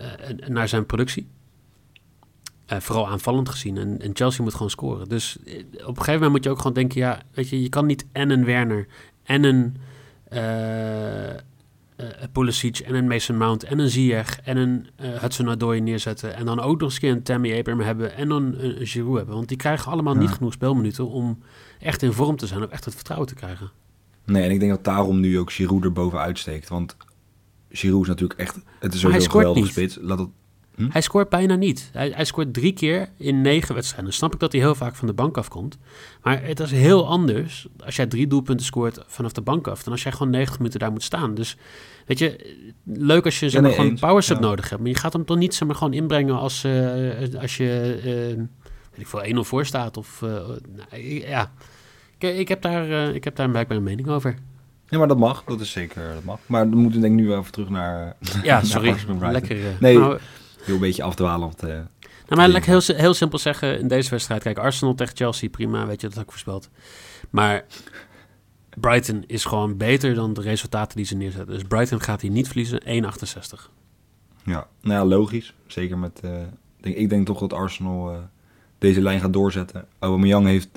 uh, 0.00 0.48
naar 0.48 0.68
zijn 0.68 0.86
productie. 0.86 1.28
Vooral 2.66 3.08
aanvallend 3.08 3.48
gezien. 3.48 3.76
En, 3.76 4.00
en, 4.00 4.10
Chelsea 4.16 4.42
moet 4.42 4.52
gewoon 4.52 4.70
scoren. 4.70 5.08
Dus 5.08 5.36
op 5.36 5.88
een 5.88 5.96
gegeven 5.96 6.12
moment 6.12 6.30
moet 6.30 6.44
je 6.44 6.50
ook 6.50 6.56
gewoon 6.56 6.72
denken: 6.72 7.00
ja, 7.00 7.22
weet 7.32 7.48
je, 7.48 7.62
je 7.62 7.68
kan 7.68 7.86
niet 7.86 8.06
en 8.12 8.30
een 8.30 8.44
Werner 8.44 8.86
en 9.22 9.44
een 9.44 9.76
uh, 10.34 12.06
Pulisic 12.32 12.78
en 12.78 12.94
een 12.94 13.06
Mason 13.06 13.36
Mount 13.36 13.64
en 13.64 13.78
een 13.78 13.88
Ziyech 13.88 14.40
en 14.40 14.56
een 14.56 14.86
uh, 15.00 15.20
Hudson 15.20 15.48
Odoi 15.48 15.80
neerzetten. 15.80 16.34
En 16.34 16.44
dan 16.44 16.60
ook 16.60 16.80
nog 16.80 16.82
eens 16.82 16.94
een 16.94 17.00
keer 17.00 17.10
een 17.10 17.22
Tammy 17.22 17.58
Abraham 17.58 17.84
hebben 17.84 18.16
en 18.16 18.28
dan 18.28 18.42
een, 18.42 18.80
een 18.80 18.86
Giroud 18.86 19.16
hebben. 19.16 19.34
Want 19.34 19.48
die 19.48 19.56
krijgen 19.56 19.92
allemaal 19.92 20.14
ja. 20.14 20.20
niet 20.20 20.30
genoeg 20.30 20.52
speelminuten 20.52 21.08
om 21.08 21.38
echt 21.80 22.02
in 22.02 22.12
vorm 22.12 22.36
te 22.36 22.46
zijn 22.46 22.62
of 22.62 22.70
echt 22.70 22.84
het 22.84 22.94
vertrouwen 22.94 23.28
te 23.28 23.34
krijgen. 23.34 23.70
Nee, 24.24 24.42
en 24.42 24.50
ik 24.50 24.58
denk 24.60 24.70
dat 24.70 24.84
daarom 24.84 25.20
nu 25.20 25.38
ook 25.38 25.52
Giroud 25.52 25.84
er 25.84 25.92
bovenuit 25.92 26.38
steekt. 26.38 26.68
Want 26.68 26.96
Giroud 27.70 28.02
is 28.02 28.08
natuurlijk 28.08 28.40
echt... 28.40 28.58
Het 28.80 28.94
is 28.94 29.00
sowieso 29.00 29.24
een 29.24 29.30
geweldige 29.30 29.66
spits. 29.66 29.98
Laat 30.00 30.18
het, 30.18 30.28
Hm? 30.76 30.88
Hij 30.90 31.00
scoort 31.00 31.28
bijna 31.28 31.54
niet. 31.54 31.90
Hij, 31.92 32.12
hij, 32.14 32.24
scoort 32.24 32.54
drie 32.54 32.72
keer 32.72 33.08
in 33.16 33.40
negen 33.40 33.74
wedstrijden. 33.74 34.04
Dan 34.04 34.18
snap 34.18 34.34
ik 34.34 34.40
dat 34.40 34.52
hij 34.52 34.60
heel 34.60 34.74
vaak 34.74 34.94
van 34.94 35.06
de 35.06 35.14
bank 35.14 35.36
afkomt. 35.36 35.78
Maar 36.22 36.42
het 36.42 36.60
is 36.60 36.70
heel 36.70 37.08
anders 37.08 37.66
als 37.84 37.96
jij 37.96 38.06
drie 38.06 38.26
doelpunten 38.26 38.66
scoort 38.66 38.98
vanaf 39.06 39.32
de 39.32 39.40
bank 39.40 39.66
af... 39.66 39.82
dan 39.82 39.92
als 39.92 40.02
jij 40.02 40.12
gewoon 40.12 40.30
90 40.30 40.58
minuten 40.58 40.80
daar 40.80 40.92
moet 40.92 41.02
staan. 41.02 41.34
Dus 41.34 41.56
weet 42.06 42.18
je, 42.18 42.56
leuk 42.84 43.24
als 43.24 43.40
je 43.40 43.50
zeg 43.50 43.60
maar, 43.60 43.70
ja, 43.70 43.76
nee, 43.76 43.86
gewoon 43.86 43.90
een 43.90 44.08
power 44.08 44.22
sub 44.22 44.36
ja. 44.36 44.42
nodig 44.42 44.68
hebt. 44.68 44.80
Maar 44.80 44.90
je 44.90 44.96
gaat 44.96 45.12
hem 45.12 45.24
toch 45.24 45.36
niet 45.36 45.54
zeg 45.54 45.68
maar, 45.68 45.76
gewoon 45.76 45.92
inbrengen 45.92 46.38
als, 46.38 46.64
uh, 46.64 47.40
als 47.40 47.56
je 47.56 47.98
uh, 47.98 48.44
weet 48.90 49.00
ik 49.00 49.06
veel, 49.06 49.44
1-0 49.44 49.48
voor 49.48 49.66
staat. 49.66 49.96
Of, 49.96 50.20
uh, 50.24 50.30
nou, 50.30 51.02
ja. 51.28 51.52
ik, 52.18 52.36
ik, 52.36 52.48
heb 52.48 52.62
daar, 52.62 53.14
ik 53.14 53.24
heb 53.24 53.36
daar 53.36 53.50
blijkbaar 53.50 53.76
een 53.76 53.82
mening 53.82 54.08
over. 54.08 54.36
Ja, 54.88 54.98
maar 54.98 55.08
dat 55.08 55.18
mag. 55.18 55.44
Dat 55.44 55.60
is 55.60 55.70
zeker, 55.70 56.14
dat 56.14 56.24
mag. 56.24 56.38
Maar 56.46 56.70
dan 56.70 56.78
moeten 56.78 57.00
we 57.00 57.06
denk 57.06 57.20
ik 57.20 57.26
nu 57.26 57.34
even 57.34 57.52
terug 57.52 57.68
naar... 57.68 58.16
Ja, 58.42 58.62
sorry. 58.74 58.96
Lekker. 59.20 59.56
nee, 59.80 59.98
nou, 59.98 60.18
heel 60.64 60.74
een 60.74 60.80
beetje 60.80 61.02
afdwalen 61.02 61.46
op 61.46 61.58
de... 61.58 61.66
Nou, 61.66 62.40
maar 62.40 62.48
laat 62.48 62.56
ik 62.56 62.64
heel, 62.64 62.80
heel 62.96 63.14
simpel 63.14 63.38
zeggen, 63.38 63.78
in 63.78 63.88
deze 63.88 64.10
wedstrijd, 64.10 64.42
kijk, 64.42 64.58
Arsenal 64.58 64.94
tegen 64.94 65.16
Chelsea, 65.16 65.48
prima, 65.48 65.86
weet 65.86 66.00
je, 66.00 66.06
dat 66.06 66.16
heb 66.16 66.24
ik 66.24 66.30
voorspeld. 66.30 66.68
Maar 67.30 67.64
Brighton 68.76 69.24
is 69.26 69.44
gewoon 69.44 69.76
beter 69.76 70.14
dan 70.14 70.32
de 70.32 70.40
resultaten 70.40 70.96
die 70.96 71.06
ze 71.06 71.16
neerzetten. 71.16 71.54
Dus 71.54 71.62
Brighton 71.62 72.00
gaat 72.00 72.20
hier 72.20 72.30
niet 72.30 72.46
verliezen, 72.46 72.82
1,68. 72.82 73.70
Ja, 74.44 74.66
nou 74.80 74.94
ja, 74.94 75.04
logisch. 75.04 75.54
Zeker 75.66 75.98
met, 75.98 76.20
uh, 76.24 76.30
denk, 76.80 76.96
ik 76.96 77.08
denk 77.08 77.26
toch 77.26 77.40
dat 77.40 77.52
Arsenal 77.52 78.12
uh, 78.12 78.18
deze 78.78 79.02
lijn 79.02 79.20
gaat 79.20 79.32
doorzetten. 79.32 79.86
Aubameyang 79.98 80.46
heeft 80.46 80.68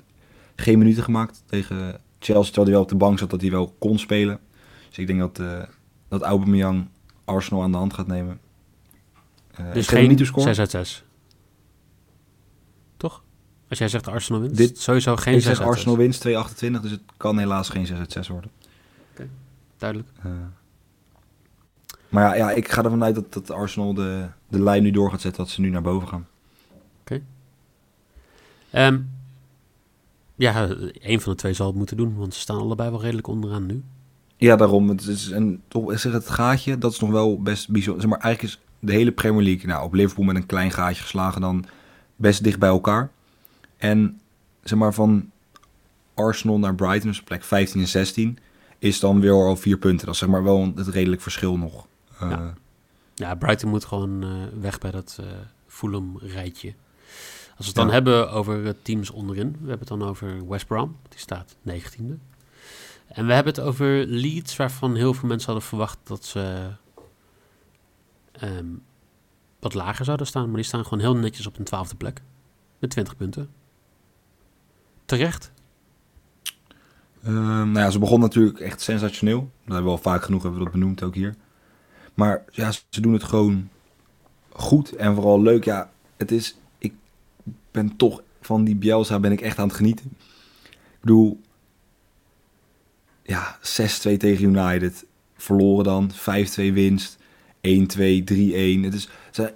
geen 0.56 0.77
minuten 0.77 1.03
gemaakt 1.03 1.44
tegen 1.46 2.01
Chelsea, 2.20 2.53
terwijl 2.53 2.65
hij 2.65 2.74
wel 2.74 2.82
op 2.82 2.89
de 2.89 2.96
bank 2.96 3.20
zat 3.20 3.29
dat 3.29 3.41
hij 3.41 3.51
wel 3.51 3.75
kon 3.79 4.00
spelen. 4.00 4.39
Dus 4.88 4.98
ik 4.98 5.08
denk 5.08 5.20
dat, 5.20 5.39
uh, 5.39 5.63
dat 6.08 6.22
Aubameyang 6.22 6.88
Arsenal 7.25 7.63
aan 7.63 7.72
de 7.72 7.77
hand 7.77 7.94
gaat 7.94 8.08
nemen. 8.08 8.39
Uh, 9.59 9.73
dus 9.73 9.87
geen 9.87 10.17
6 10.35 10.59
uit 10.59 10.71
6. 10.71 11.03
Toch? 12.97 13.23
Als 13.69 13.79
jij 13.79 13.87
zegt 13.87 14.07
Arsenal 14.07 14.41
wint, 14.41 14.57
Dit, 14.57 14.79
sowieso 14.79 15.15
geen 15.15 15.41
6 15.41 15.47
uit 15.47 15.57
6. 15.57 15.65
Arsenal 15.65 15.97
wint 15.97 16.27
2,28, 16.27 16.81
dus 16.81 16.91
het 16.91 17.01
kan 17.17 17.37
helaas 17.37 17.69
geen 17.69 17.85
6 17.85 17.97
uit 17.97 18.11
6 18.11 18.27
worden. 18.27 18.51
Oké, 18.61 18.71
okay. 19.11 19.29
duidelijk. 19.77 20.09
Uh, 20.25 20.31
maar 22.09 22.23
ja, 22.23 22.35
ja, 22.35 22.51
ik 22.55 22.71
ga 22.71 22.83
ervan 22.83 23.03
uit 23.03 23.15
dat, 23.15 23.33
dat 23.33 23.51
Arsenal 23.51 23.93
de, 23.93 24.27
de 24.47 24.61
lijn 24.61 24.83
nu 24.83 24.91
door 24.91 25.11
gaat 25.11 25.21
zetten, 25.21 25.43
dat 25.43 25.51
ze 25.51 25.61
nu 25.61 25.69
naar 25.69 25.81
boven 25.81 26.07
gaan. 26.07 26.27
Oké. 27.01 27.21
Okay. 28.71 28.87
Um, 28.87 29.09
ja, 30.35 30.69
een 30.99 31.21
van 31.21 31.31
de 31.31 31.37
twee 31.37 31.53
zal 31.53 31.67
het 31.67 31.75
moeten 31.75 31.97
doen, 31.97 32.15
want 32.15 32.33
ze 32.33 32.39
staan 32.39 32.59
allebei 32.59 32.89
wel 32.89 33.01
redelijk 33.01 33.27
onderaan 33.27 33.65
nu. 33.65 33.83
Ja, 34.37 34.55
daarom. 34.55 34.89
Het 34.89 35.07
is 35.07 35.29
een, 35.29 35.61
toch, 35.67 35.99
zeg 35.99 36.13
het 36.13 36.29
gaatje, 36.29 36.77
dat 36.77 36.91
is 36.91 36.99
nog 36.99 37.09
wel 37.09 37.41
best 37.41 37.69
bijzonder. 37.69 38.01
Zeg 38.01 38.11
maar, 38.11 38.19
eigenlijk 38.19 38.53
is 38.55 38.66
de 38.79 38.91
hele 38.91 39.12
Premier 39.12 39.43
League, 39.43 39.67
nou, 39.67 39.84
op 39.84 39.93
Liverpool 39.93 40.25
met 40.25 40.36
een 40.36 40.46
klein 40.46 40.72
gaatje 40.72 41.01
geslagen 41.01 41.41
dan 41.41 41.65
best 42.15 42.43
dicht 42.43 42.60
bij 42.60 42.69
elkaar. 42.69 43.10
En 43.77 44.19
zeg 44.63 44.79
maar 44.79 44.93
van 44.93 45.31
Arsenal 46.13 46.60
naar 46.60 46.75
Brighton, 46.75 47.10
dus 47.10 47.24
plek 47.24 47.43
15 47.43 47.81
en 47.81 47.88
16, 47.88 48.38
is 48.79 49.00
dan 49.00 49.19
weer 49.19 49.34
al 49.34 49.55
vier 49.55 49.77
punten. 49.77 50.05
Dat 50.05 50.13
is 50.13 50.19
zeg 50.19 50.29
maar 50.29 50.43
wel 50.43 50.72
het 50.75 50.88
redelijk 50.88 51.22
verschil 51.22 51.57
nog. 51.57 51.88
Uh, 52.24 52.29
ja. 52.29 52.53
ja. 53.15 53.36
Brighton 53.36 53.69
moet 53.69 53.86
gewoon 53.86 54.24
uh, 54.24 54.31
weg 54.60 54.77
bij 54.77 54.91
dat 54.91 55.17
uh, 55.19 55.25
Fulham 55.67 56.17
rijtje. 56.17 56.74
Als 57.57 57.65
we 57.65 57.65
het 57.65 57.75
dan 57.75 57.88
ja. 57.88 57.93
hebben 57.93 58.31
over 58.31 58.81
teams 58.81 59.10
onderin, 59.10 59.51
we 59.51 59.69
hebben 59.69 59.88
het 59.88 60.00
dan 60.00 60.03
over 60.03 60.48
West 60.48 60.67
Brom, 60.67 60.96
die 61.10 61.19
staat 61.19 61.55
19e. 61.69 62.13
En 63.07 63.25
we 63.25 63.34
hebben 63.34 63.53
het 63.53 63.63
over 63.63 64.05
Leeds, 64.05 64.55
waarvan 64.55 64.96
heel 64.96 65.13
veel 65.13 65.27
mensen 65.27 65.51
hadden 65.51 65.67
verwacht 65.67 65.98
dat 66.03 66.25
ze 66.25 66.69
um, 68.44 68.84
wat 69.60 69.74
lager 69.74 70.06
zouden 70.06 70.27
staan. 70.27 70.46
Maar 70.46 70.56
die 70.56 70.65
staan 70.65 70.84
gewoon 70.84 71.00
heel 71.00 71.15
netjes 71.15 71.48
op 71.48 71.58
een 71.58 71.63
twaalfde 71.63 71.96
plek. 71.96 72.22
Met 72.79 72.89
20 72.89 73.15
punten. 73.15 73.50
Terecht? 75.06 75.51
Ehm, 77.24 77.72
nou 77.72 77.79
ja, 77.79 77.89
ze 77.89 78.00
begon 78.00 78.20
natuurlijk 78.20 78.60
echt 78.60 78.82
sensationeel. 78.82 79.39
Dat 79.39 79.74
hebben 79.74 79.84
we 79.84 79.89
al 79.89 79.98
vaak 79.98 80.24
genoeg 80.24 80.41
hebben 80.41 80.60
we 80.60 80.65
dat 80.65 80.74
benoemd 80.74 81.03
ook 81.03 81.15
hier. 81.15 81.36
Maar 82.13 82.44
ja, 82.51 82.72
ze 82.89 83.01
doen 83.01 83.13
het 83.13 83.24
gewoon 83.24 83.70
goed 84.50 84.96
en 84.96 85.15
vooral 85.15 85.41
leuk. 85.41 85.63
Ja, 85.63 85.91
het 86.17 86.32
is... 86.32 86.58
Ik 86.77 86.94
ben 87.72 87.96
toch 87.96 88.22
van 88.41 88.63
die 88.63 88.75
Bielsa 88.75 89.20
ben 89.20 89.32
ik 89.32 89.41
echt 89.41 89.58
aan 89.58 89.67
het 89.67 89.77
genieten. 89.77 90.06
Ik 90.72 91.00
bedoel... 91.00 91.41
Ja, 93.24 93.58
6-2 93.58 93.62
tegen 94.17 94.44
United. 94.44 95.06
Verloren 95.36 95.84
dan. 95.84 96.12
5-2 96.12 96.15
winst. 96.74 97.16
1-2, 97.67 98.24
3-1. 98.24 98.83
Het 98.83 98.93
is, 98.93 99.09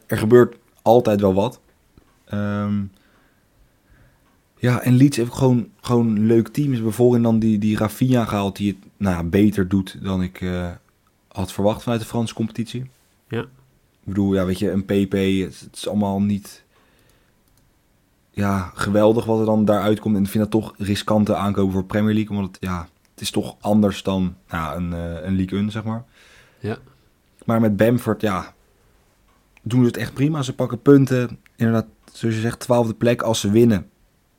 er 0.08 0.18
gebeurt 0.18 0.56
altijd 0.82 1.22
wel 1.22 1.34
wat. 1.34 1.60
Ehm, 2.26 2.84
ja, 4.58 4.82
en 4.82 4.96
Leeds 4.96 5.18
heeft 5.18 5.34
gewoon, 5.34 5.70
gewoon 5.82 6.08
een 6.08 6.26
leuk 6.26 6.48
team. 6.48 6.76
Ze 6.76 6.84
hebben 6.84 7.22
dan 7.22 7.40
die, 7.40 7.58
die 7.58 7.78
Rafinha 7.78 8.26
gehaald 8.26 8.56
die 8.56 8.68
het 8.68 8.92
nou 8.98 9.16
ja, 9.16 9.24
beter 9.24 9.68
doet 9.68 9.98
dan 10.02 10.24
ik 10.24 10.42
uh, 10.42 10.70
had 11.28 11.52
verwacht 11.52 11.84
vanuit 11.84 12.02
de 12.02 12.08
Franse 12.08 12.34
competitie. 12.34 12.90
Ja. 13.28 13.42
Ik 13.42 14.08
bedoel, 14.08 14.34
ja, 14.34 14.46
weet 14.46 14.60
je, 14.60 14.72
een 14.72 14.86
PP, 14.86 15.14
het, 15.52 15.70
is 15.74 15.88
allemaal 15.88 16.22
niet 16.22 16.64
ja, 18.32 18.72
geweldig 18.76 19.26
wat 19.26 19.40
er 19.40 19.46
dan 19.46 19.66
daaruit 19.66 20.00
komt. 20.00 20.16
En 20.16 20.24
ik 20.24 20.30
vind 20.30 20.44
dat 20.44 20.62
toch 20.62 20.74
riskante 20.78 21.36
aankopen 21.36 21.74
voor 21.74 21.86
Premier 21.86 22.14
League. 22.14 22.38
Omdat 22.38 22.52
het, 22.52 22.58
ja, 22.60 22.88
het 23.12 23.22
is 23.22 23.32
toch 23.32 23.56
anders 23.60 24.04
dan 24.04 24.36
nou, 24.50 24.78
een, 24.78 24.92
uh, 24.92 25.24
een 25.24 25.36
League 25.36 25.60
1, 25.60 25.72
zeg 25.72 25.84
maar. 25.84 26.04
Ja. 26.60 26.78
Maar 27.46 27.60
met 27.62 27.78
Bamford, 27.78 28.22
ja, 28.22 28.54
doen 29.62 29.80
ze 29.82 29.88
het 29.88 29.98
echt 29.98 30.14
prima. 30.14 30.42
Ze 30.42 30.56
pakken 30.56 30.82
punten. 30.82 31.40
Inderdaad, 31.56 31.86
zoals 32.12 32.36
je 32.36 32.42
zegt, 32.42 32.60
twaalfde 32.60 32.94
plek. 32.94 33.22
Als 33.22 33.40
ze 33.40 33.52
winnen, 33.52 33.90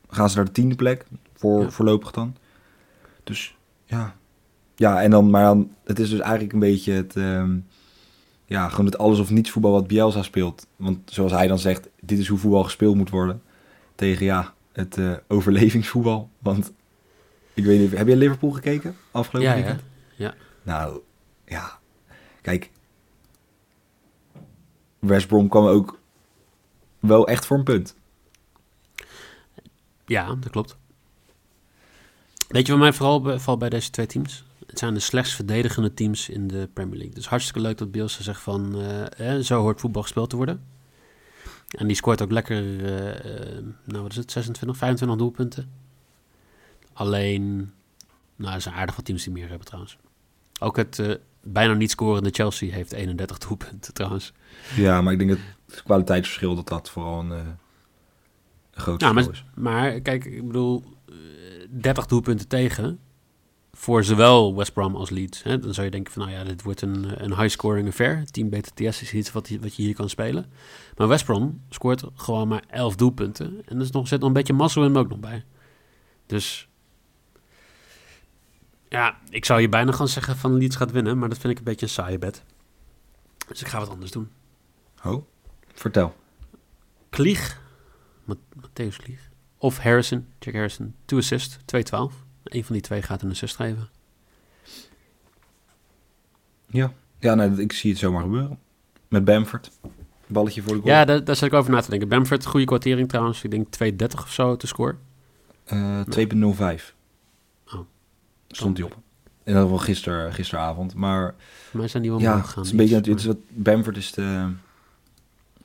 gaan 0.09 0.31
ze 0.31 0.37
naar 0.37 0.45
de 0.45 0.53
tiende 0.53 0.75
plek. 0.75 1.05
Voor, 1.35 1.63
Ja. 1.63 1.71
Voorlopig 1.71 2.11
dan. 2.11 2.37
Dus 3.25 3.57
ja. 3.85 4.17
Ja, 4.77 5.03
en 5.03 5.11
dan, 5.11 5.31
maar 5.31 5.45
dan, 5.45 5.71
het 5.85 5.99
is 5.99 6.11
dus 6.11 6.21
eigenlijk 6.21 6.53
een 6.53 6.59
beetje 6.59 6.93
het, 6.93 7.17
ehm, 7.17 7.57
ja, 8.47 8.69
gewoon 8.69 8.87
het 8.87 8.99
alles 8.99 9.19
of 9.19 9.31
niets 9.31 9.51
voetbal 9.51 9.73
wat 9.73 9.87
Bielsa 9.87 10.23
speelt. 10.23 10.67
Want 10.77 11.11
zoals 11.11 11.33
hij 11.33 11.47
dan 11.47 11.59
zegt, 11.59 11.89
dit 12.01 12.19
is 12.19 12.29
hoe 12.29 12.39
voetbal 12.39 12.65
gespeeld 12.65 12.97
moet 12.97 13.11
worden. 13.11 13.43
Tegen, 13.95 14.25
ja, 14.27 14.55
het 14.73 14.99
eh, 14.99 15.13
overlevingsvoetbal. 15.29 16.31
Want, 16.39 16.73
ik 17.55 17.65
weet 17.65 17.81
niet, 17.81 17.99
heb 17.99 18.09
je 18.09 18.17
Liverpool 18.17 18.51
gekeken 18.51 18.97
afgelopen 19.11 19.51
Ja, 19.51 19.57
ja. 19.57 19.63
weekend? 19.63 19.83
Ja. 20.17 20.35
Nou, 20.63 21.01
ja. 21.47 21.79
Kijk. 22.41 22.71
West 25.07 25.27
Brom 25.27 25.49
kwam 25.49 25.67
ook 25.67 25.99
wel 26.99 27.27
echt 27.27 27.47
voor 27.47 27.59
een 27.59 27.65
punt. 27.65 27.97
Ja, 30.07 30.35
dat 30.35 30.51
klopt. 30.51 30.77
Weet 32.49 32.67
je 32.67 32.73
wat 32.73 32.81
mij 32.81 32.93
vooral 32.93 33.21
bevalt 33.21 33.59
bij 33.59 33.69
deze 33.69 33.91
twee 33.91 34.07
teams? 34.07 34.45
Het 34.67 34.79
zijn 34.79 34.95
de 34.95 35.01
slechts 35.01 35.35
verdedigende 35.35 35.95
teams 35.95 36.29
in 36.29 36.49
de 36.49 36.69
Premier 36.73 36.97
League. 36.97 37.15
Dus 37.15 37.29
hartstikke 37.29 37.61
leuk 37.61 37.79
dat 37.79 37.91
Bielsa 37.91 38.23
zegt 38.23 38.41
van... 38.41 38.81
eh, 38.81 39.37
eh, 39.37 39.43
zo 39.45 39.61
hoort 39.61 39.81
voetbal 39.81 40.03
gespeeld 40.03 40.31
te 40.31 40.37
worden. 40.37 40.67
En 41.71 41.87
die 41.87 41.97
scoort 41.97 42.23
ook 42.23 42.31
lekker... 42.31 42.85
eh, 42.85 43.63
nou, 43.85 44.03
wat 44.03 44.11
is 44.11 44.17
het? 44.17 44.33
26, 44.33 44.77
25 44.77 45.19
doelpunten. 45.19 45.71
Alleen... 46.93 47.73
Nou, 48.37 48.55
er 48.55 48.61
zijn 48.61 48.75
aardig 48.75 48.97
wat 48.97 49.05
teams 49.05 49.25
die 49.25 49.33
meer 49.33 49.49
hebben 49.49 49.67
trouwens. 49.67 49.97
Ook 50.61 50.77
het 50.77 51.19
bijna 51.43 51.75
niet 51.75 51.91
scorende 51.91 52.31
Chelsea 52.31 52.73
heeft 52.73 52.93
31 52.93 53.39
doelpunten 53.39 53.95
trouwens. 53.95 54.33
Ja, 54.77 55.03
maar 55.03 55.13
ik 55.13 55.19
denk 55.19 55.31
dat 55.31 55.39
het 55.71 55.83
kwaliteitsverschil 55.83 56.55
dat 56.55 56.69
dat 56.69 56.91
vooral 56.91 57.21
een, 57.21 57.33
eh, 57.33 57.37
een 58.71 58.81
groot 58.83 59.01
Ja, 59.01 59.13
verschil 59.13 59.33
is. 59.33 59.45
Maar 59.55 60.01
kijk, 60.01 60.25
ik 60.25 60.47
bedoel, 60.47 60.85
eh, 61.09 61.15
30 61.71 62.07
doelpunten 62.07 62.49
tegen 62.49 62.99
voor 63.73 64.05
zowel 64.05 64.57
West 64.57 64.73
Brom 64.73 64.97
als 64.97 65.11
Leeds. 65.11 65.43
Hè? 65.43 65.59
Dan 65.59 65.75
zou 65.75 65.87
je 65.87 65.93
denken 65.93 66.13
van, 66.13 66.23
nou 66.23 66.35
ja, 66.37 66.45
dit 66.45 66.63
wordt 66.63 66.83
een, 66.83 67.25
een 67.25 67.37
high-scoring 67.37 67.89
affair. 67.89 68.25
Team 68.31 68.49
BTTS 68.49 69.03
is 69.03 69.13
iets 69.13 69.33
wat, 69.33 69.49
je- 69.49 69.61
wat 69.61 69.75
je 69.77 69.83
hier 69.83 69.95
kan 69.95 70.09
spelen. 70.09 70.47
Maar 70.97 71.09
West 71.09 71.25
Brom 71.25 71.61
scoort 71.71 72.05
gewoon 72.15 72.49
maar 72.49 72.63
11 72.69 72.97
doelpunten. 72.97 73.63
En 73.65 73.77
er 73.77 73.83
is 73.83 73.91
nog, 73.91 74.09
zit 74.09 74.19
nog 74.19 74.29
een 74.29 74.35
beetje 74.35 74.53
mazzel 74.53 74.85
in 74.85 74.97
ook 74.97 75.09
nog 75.09 75.19
bij. 75.21 75.45
Dus 76.27 76.69
ja, 78.93 79.19
ik 79.31 79.45
zou 79.45 79.61
je 79.61 79.69
bijna 79.69 79.93
gaan 79.93 80.09
zeggen 80.09 80.37
van 80.37 80.55
Leeds 80.57 80.77
gaat 80.77 80.91
winnen. 80.91 81.19
Maar 81.19 81.29
dat 81.29 81.39
vind 81.39 81.53
ik 81.53 81.59
een 81.59 81.65
beetje 81.65 81.87
een 81.87 81.93
saaie 81.93 82.19
bet. 82.19 82.43
Dus 83.49 83.61
ik 83.61 83.67
ga 83.67 83.79
wat 83.79 83.89
anders 83.89 84.11
doen. 84.11 84.31
Oh, 85.05 85.25
vertel. 85.75 86.15
Klieg, 87.11 87.61
Ma- 88.25 88.35
Matthäus 88.57 88.97
Klieg, 88.97 89.29
of 89.59 89.79
Harrison, 89.79 90.27
Jack 90.39 90.55
Harrison, 90.55 90.95
2 91.05 91.21
assist, 91.21 91.59
2-12. 91.59 91.61
Eén 92.45 92.65
van 92.65 92.73
die 92.73 92.81
twee 92.83 93.03
gaat 93.03 93.23
een 93.23 93.31
assist 93.31 93.57
geven. 93.57 93.89
Ja. 96.67 96.93
Ja, 97.19 97.35
nee, 97.35 97.51
ik 97.61 97.73
zie 97.73 97.91
het 97.91 97.99
zomaar 97.99 98.23
gebeuren. 98.23 98.59
Met 99.09 99.25
Bamford. 99.25 99.71
Balletje 100.27 100.63
voor 100.63 100.75
de 100.75 100.81
goal. 100.81 100.93
Ja, 100.93 101.05
daar, 101.05 101.25
daar 101.25 101.43
ik 101.43 101.53
over 101.53 101.71
na 101.71 101.81
te 101.81 101.91
denken. 101.91 102.09
Bamford, 102.09 102.47
goede 102.47 102.67
kwartering 102.67 103.09
trouwens. 103.09 103.45
Ik 103.45 103.51
denk 103.51 103.67
2,30 104.13 104.19
of 104.23 104.33
zo 104.33 104.57
te 104.57 104.67
scoren. 104.67 104.99
Eh, 105.65 106.01
2.05. 106.09 106.95
Stond 108.57 108.77
hij 108.77 108.87
op. 108.87 108.93
In 108.93 109.01
ieder 109.45 109.63
geval 109.63 109.79
gister, 109.79 110.33
gisteravond. 110.33 110.95
Maar 110.95 111.35
mij 111.71 111.89
zijn 111.89 112.03
die 112.03 112.11
wel 112.11 112.21
ja, 112.21 112.33
omhoog 112.33 112.55
het 112.55 112.65
is 112.65 112.71
een 112.71 112.77
beetje, 112.77 112.95
het 112.95 113.07
is 113.07 113.25
wat, 113.25 113.37
Bamford 113.49 113.97
is 113.97 114.13
de, 114.13 114.53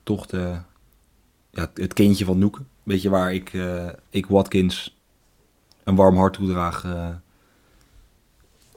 toch 0.04 0.26
de, 0.26 0.58
ja, 1.50 1.72
het 1.74 1.94
kindje 1.94 2.26
van 2.26 2.38
Noeken. 2.38 2.68
Beetje 2.84 3.10
waar 3.10 3.34
ik, 3.34 3.54
eh, 3.54 3.90
ik 4.10 4.26
Watkins 4.26 4.98
een 5.84 5.96
warm 5.96 6.18
hart 6.18 6.34
toedraag, 6.34 6.84
eh 6.84 7.10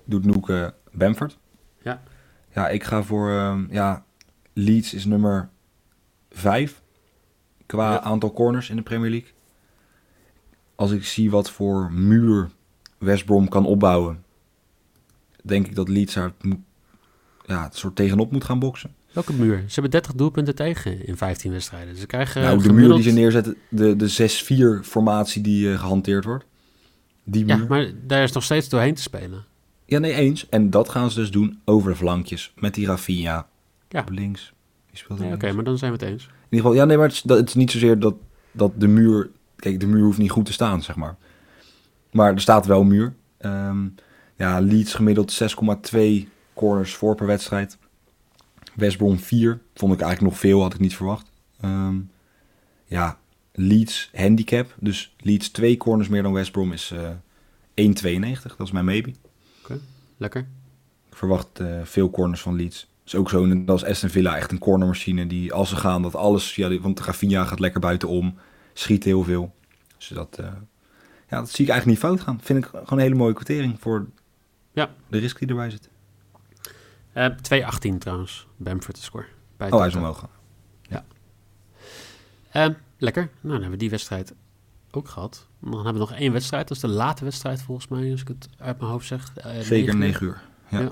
doet 0.05 0.25
Noeken 0.25 0.75
Bamford. 0.93 1.39
Ja. 1.83 2.03
Ja, 2.55 2.69
ik 2.69 2.85
ga 2.85 3.03
voor, 3.03 3.31
ehm, 3.31 3.65
ja, 3.71 4.05
Leeds 4.53 4.95
is 4.95 5.05
nummer 5.05 5.49
5 6.31 6.83
qua 7.67 7.93
Ja. 7.93 8.01
aantal 8.01 8.33
corners 8.33 8.71
in 8.71 8.77
de 8.77 8.83
Premier 8.83 9.11
League. 9.11 9.31
Als 10.75 10.91
ik 10.91 11.05
zie 11.05 11.31
wat 11.31 11.51
voor 11.51 11.93
muur 11.93 12.51
West 13.01 13.25
Brom 13.25 13.49
kan 13.49 13.67
opbouwen, 13.67 14.23
denk 15.43 15.67
ik 15.67 15.75
dat 15.75 15.89
Leeds 15.89 16.15
daar 16.15 16.33
ja, 17.47 17.63
het 17.65 17.77
soort 17.77 17.97
tegenop 17.97 18.33
moet 18.33 18.45
gaan 18.45 18.59
boksen. 18.59 18.95
Welke 19.13 19.33
muur? 19.33 19.57
Ze 19.67 19.73
hebben 19.73 19.91
30 19.91 20.13
doelpunten 20.13 20.55
tegen 20.55 21.07
in 21.07 21.17
15 21.17 21.51
wedstrijden. 21.51 21.97
Ze 21.97 22.07
krijgen 22.07 22.43
nou, 22.43 22.57
de 22.57 22.63
gemiddeld- 22.63 22.95
muur 22.95 23.03
die 23.03 23.13
ze 23.13 23.19
neerzetten, 23.19 23.57
de, 23.69 23.97
de 23.97 24.81
6-4 24.83 24.87
formatie 24.87 25.43
die 25.43 25.73
eh, 25.73 25.79
gehanteerd 25.79 26.25
wordt. 26.25 26.45
Die 27.25 27.45
muur. 27.45 27.57
Ja, 27.57 27.65
maar 27.69 27.91
daar 28.07 28.23
is 28.23 28.33
nog 28.33 28.45
steeds 28.45 28.69
doorheen 28.69 28.95
te 28.95 29.03
spelen. 29.03 29.45
Ja, 29.85 29.99
nee, 29.99 30.13
eens. 30.15 30.49
En 30.49 30.71
dat 30.71 30.89
gaan 30.89 31.11
ze 31.11 31.19
dus 31.21 31.31
doen 31.31 31.61
over 31.65 31.91
de 31.91 31.97
flankjes. 31.97 32.53
Met 32.57 32.75
die 32.75 32.87
Rafinha 32.87 33.47
Ja. 33.89 34.01
op 34.01 34.11
links. 34.11 34.53
Nee, 35.19 35.33
Oké, 35.33 35.53
maar 35.53 35.65
dan 35.65 35.79
zijn 35.79 35.93
we 35.93 35.99
het 35.99 36.07
eens. 36.13 36.25
In 36.25 36.31
ieder 36.43 36.59
geval, 36.59 36.75
ja, 36.75 36.85
nee, 36.85 36.97
maar 36.97 37.07
het 37.07 37.15
is, 37.15 37.23
dat, 37.23 37.39
het 37.39 37.49
is 37.49 37.55
niet 37.55 37.71
zozeer 37.71 37.99
dat, 37.99 38.15
dat 38.53 38.73
de 38.77 38.89
muur... 38.89 39.31
Kijk, 39.57 39.81
de 39.81 39.87
muur 39.87 40.03
hoeft 40.05 40.19
niet 40.19 40.31
goed 40.31 40.45
te 40.47 40.53
staan, 40.53 40.83
zeg 40.83 40.97
maar. 40.97 41.17
Maar 42.11 42.33
er 42.33 42.41
staat 42.41 42.67
wel 42.67 42.81
een 42.81 42.89
muur. 42.89 43.15
Ehm, 43.39 43.89
ja, 44.37 44.61
Leeds 44.61 44.95
gemiddeld 44.95 45.33
6,2 45.33 46.29
corners 46.55 46.95
voor 46.95 47.15
per 47.15 47.27
wedstrijd. 47.27 47.79
West 48.75 48.97
Brom 48.97 49.19
4. 49.19 49.61
Vond 49.75 49.93
ik 49.93 50.01
eigenlijk 50.01 50.33
nog 50.33 50.41
veel, 50.41 50.63
had 50.63 50.75
ik 50.75 50.81
niet 50.81 50.97
verwacht. 50.97 51.31
Ehm, 51.61 51.97
ja, 52.85 53.19
Leeds 53.53 54.11
handicap. 54.15 54.75
Dus 54.81 55.15
Leeds 55.19 55.49
2 55.51 55.77
corners 55.77 56.09
meer 56.09 56.23
dan 56.23 56.33
West 56.33 56.53
Brom 56.53 56.73
is 56.73 56.91
eh 56.91 57.11
1,92. 57.75 58.57
Dat 58.57 58.67
is 58.67 58.73
mijn 58.73 58.85
maybe. 58.85 59.13
Lekker. 60.17 60.41
Ik 61.11 61.17
verwacht 61.17 61.61
eh, 61.61 61.81
veel 61.83 62.11
corners 62.11 62.41
van 62.41 62.57
Leeds. 62.57 62.89
is 63.07 63.15
ook 63.15 63.31
zo, 63.31 63.45
net 63.45 63.71
als 63.71 63.85
Aston 63.85 64.09
Villa, 64.09 64.37
echt 64.37 64.53
een 64.53 64.59
cornermachine 64.59 65.27
die 65.27 65.53
als 65.53 65.69
ze 65.69 65.77
gaan, 65.77 66.03
dat 66.03 66.15
alles, 66.15 66.55
ja, 66.55 66.79
want 66.79 67.01
Rafinha 67.01 67.45
gaat 67.45 67.59
lekker 67.59 67.81
buitenom, 67.81 68.35
schiet 68.73 69.05
heel 69.05 69.23
veel. 69.23 69.55
Dus 69.97 70.09
dat, 70.09 70.39
eh, 70.39 70.53
ja, 71.31 71.39
dat 71.39 71.51
zie 71.51 71.65
ik 71.65 71.71
eigenlijk 71.71 71.87
niet 71.87 71.99
fout 72.11 72.21
gaan. 72.21 72.41
Vind 72.43 72.65
ik 72.65 72.71
gewoon 72.71 72.87
een 72.89 72.99
hele 72.99 73.15
mooie 73.15 73.33
kwartering 73.33 73.81
voor 73.81 74.07
Ja. 74.73 74.91
de 75.09 75.19
risk 75.19 75.39
die 75.39 75.49
erbij 75.49 75.71
zit. 75.71 75.89
Eh 77.13 77.27
2,18 77.43 77.99
trouwens. 77.99 78.47
Bamford 78.57 78.97
te 78.97 79.03
score. 79.03 79.27
Bij 79.57 79.71
Oh, 79.71 79.79
hij 79.79 79.89
is 79.89 79.95
omhoog 79.95 80.19
gaan. 80.19 80.29
Eh, 82.51 82.69
lekker. 82.99 83.23
Nou, 83.23 83.39
dan 83.43 83.51
hebben 83.53 83.71
we 83.71 83.77
die 83.77 83.91
wedstrijd 83.91 84.35
ook 84.91 85.09
gehad. 85.09 85.47
Dan 85.61 85.75
hebben 85.75 85.93
we 85.93 85.99
nog 85.99 86.13
één 86.13 86.33
wedstrijd. 86.33 86.69
Dat 86.69 86.77
is 86.77 86.83
de 86.83 86.89
late 86.89 87.25
wedstrijd 87.25 87.63
volgens 87.63 87.89
mij, 87.89 88.11
als 88.11 88.21
ik 88.21 88.29
het 88.29 88.49
uit 88.59 88.79
mijn 88.79 88.91
hoofd 88.91 89.07
zeg. 89.07 89.35
Eh, 89.37 89.61
Zeker 89.61 89.93
uur. 89.95 89.99
9 90.01 90.27
uur. 90.27 90.43
Ja. 90.69 90.81
Ja. 90.81 90.91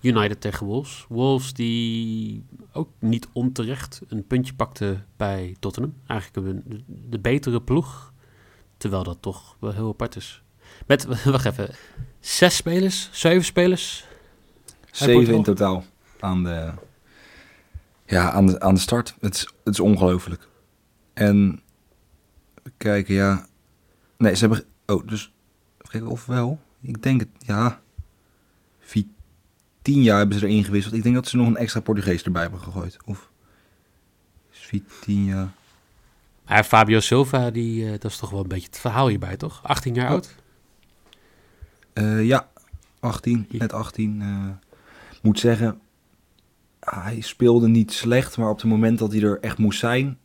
United 0.00 0.40
tegen 0.40 0.66
Wolves. 0.66 1.04
Wolves 1.08 1.52
die 1.52 2.44
ook 2.72 2.88
niet 2.98 3.28
onterecht 3.32 4.00
een 4.08 4.26
puntje 4.26 4.54
pakte 4.54 4.98
bij 5.16 5.56
Tottenham. 5.58 5.94
Eigenlijk 6.06 6.62
de 6.86 7.18
betere 7.18 7.62
ploeg. 7.62 8.09
Terwijl 8.80 9.02
dat 9.02 9.16
toch 9.20 9.56
wel 9.58 9.72
heel 9.72 9.88
apart 9.88 10.16
is. 10.16 10.42
Met, 10.86 11.04
wacht 11.24 11.44
even, 11.44 11.74
zes 12.20 12.56
spelers, 12.56 13.08
zeven 13.12 13.44
spelers. 13.44 14.04
Zeven 14.90 15.34
in 15.34 15.42
totaal 15.42 15.84
aan 16.20 16.44
de, 16.44 16.72
ja, 18.06 18.30
aan 18.30 18.46
de, 18.46 18.60
aan 18.60 18.74
de 18.74 18.80
start. 18.80 19.14
Het 19.20 19.34
is, 19.34 19.40
het 19.64 19.74
is 19.74 19.80
ongelooflijk. 19.80 20.48
En 21.12 21.62
kijken, 22.76 23.14
ja. 23.14 23.46
Nee, 24.16 24.34
ze 24.34 24.46
hebben. 24.46 24.64
Oh, 24.86 25.06
dus. 25.06 25.32
Kijken 25.76 26.08
of 26.08 26.26
wel. 26.26 26.60
Ik 26.80 27.02
denk 27.02 27.20
het, 27.20 27.28
ja. 27.38 27.80
Vitinha 28.78 30.16
hebben 30.16 30.38
ze 30.38 30.46
erin 30.46 30.64
gewisseld. 30.64 30.94
Ik 30.94 31.02
denk 31.02 31.14
dat 31.14 31.28
ze 31.28 31.36
nog 31.36 31.46
een 31.46 31.56
extra 31.56 31.80
Portugees 31.80 32.22
erbij 32.22 32.42
hebben 32.42 32.60
gegooid. 32.60 32.96
Of 33.04 33.30
Vitinha. 34.50 35.52
Maar 36.50 36.64
Fabio 36.64 37.00
Silva, 37.00 37.50
die, 37.50 37.84
eh, 37.84 37.90
dat 37.90 38.04
is 38.10 38.16
toch 38.16 38.30
wel 38.30 38.40
een 38.40 38.48
beetje 38.48 38.66
het 38.66 38.78
verhaal 38.78 39.08
hierbij, 39.08 39.36
toch? 39.36 39.60
18 39.62 39.94
jaar 39.94 40.06
Oh. 40.06 40.10
oud? 40.12 40.34
Eh, 41.92 42.24
ja, 42.26 42.48
18, 43.00 43.46
Hier. 43.50 43.60
net 43.60 43.72
18. 43.72 44.22
eh 44.22 44.48
moet 45.22 45.38
zeggen, 45.38 45.80
hij 46.80 47.20
speelde 47.20 47.68
niet 47.68 47.92
slecht, 47.92 48.36
maar 48.36 48.48
op 48.50 48.56
het 48.60 48.66
moment 48.70 48.98
dat 48.98 49.12
hij 49.12 49.22
er 49.22 49.40
echt 49.40 49.58
moest 49.58 49.78
zijn, 49.78 50.18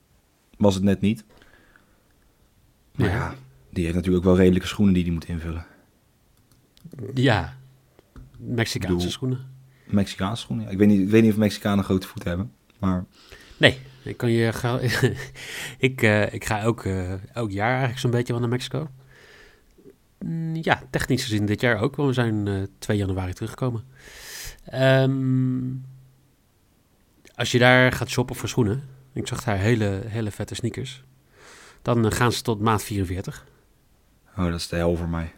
was 0.58 0.76
het 0.76 0.84
net 0.84 1.02
niet. 1.02 1.24
Maar 2.96 3.08
Ja. 3.08 3.16
ja, 3.16 3.36
die 3.70 3.84
heeft 3.84 3.96
natuurlijk 3.96 4.26
ook 4.26 4.32
wel 4.32 4.42
redelijke 4.42 4.68
schoenen 4.68 4.94
die 4.94 5.04
hij 5.04 5.12
moet 5.12 5.26
invullen. 5.28 5.66
Ja. 7.14 7.58
Mexicaanse 8.38 8.96
bedoel- 8.96 9.12
schoenen. 9.12 9.40
Mexicaanse 9.86 10.42
schoenen. 10.42 10.66
ja. 10.66 10.72
Ik 10.72 10.78
weet 10.78 10.88
niet, 10.88 11.02
ik 11.02 11.10
weet 11.10 11.22
niet 11.24 11.32
of 11.32 11.38
Mexicanen 11.38 11.84
grote 11.84 12.08
voeten 12.08 12.30
hebben, 12.30 12.52
maar 12.80 13.06
Nee, 13.58 13.80
ik 14.06 14.18
kan 14.18 14.32
je 14.32 14.54
ga, 14.54 14.80
ik, 15.78 16.02
eh, 16.02 16.34
ik 16.34 16.46
ga 16.46 16.60
elk, 16.60 16.86
eh, 16.86 17.36
elk 17.36 17.52
jaar 17.52 17.70
eigenlijk 17.70 18.00
zo'n 18.00 18.12
beetje 18.12 18.32
wel 18.34 18.42
naar 18.42 18.50
Mexico. 18.52 18.90
Mm, 20.20 20.56
Ja, 20.56 20.84
technisch 20.90 21.24
gezien 21.24 21.46
dit 21.46 21.62
jaar 21.62 21.82
ook, 21.82 21.96
want 21.96 22.08
we 22.08 22.14
zijn 22.16 22.48
eh 22.48 22.64
2 22.80 22.98
januari 22.98 23.34
teruggekomen. 23.34 23.84
Ehm, 24.66 25.74
als 27.36 27.52
je 27.52 27.60
daar 27.60 27.92
gaat 27.92 28.10
shoppen 28.10 28.36
voor 28.36 28.50
schoenen, 28.50 28.84
ik 29.14 29.28
zag 29.28 29.44
daar 29.44 29.58
hele, 29.58 30.02
hele 30.08 30.32
vette 30.32 30.56
sneakers, 30.56 31.04
dan 31.82 32.12
gaan 32.12 32.32
ze 32.32 32.42
tot 32.42 32.60
maat 32.62 32.84
44. 32.84 33.46
oh, 34.38 34.46
dat 34.46 34.60
is 34.60 34.68
de 34.68 34.76
hel 34.76 34.96
voor 34.96 35.10
mij. 35.10 35.34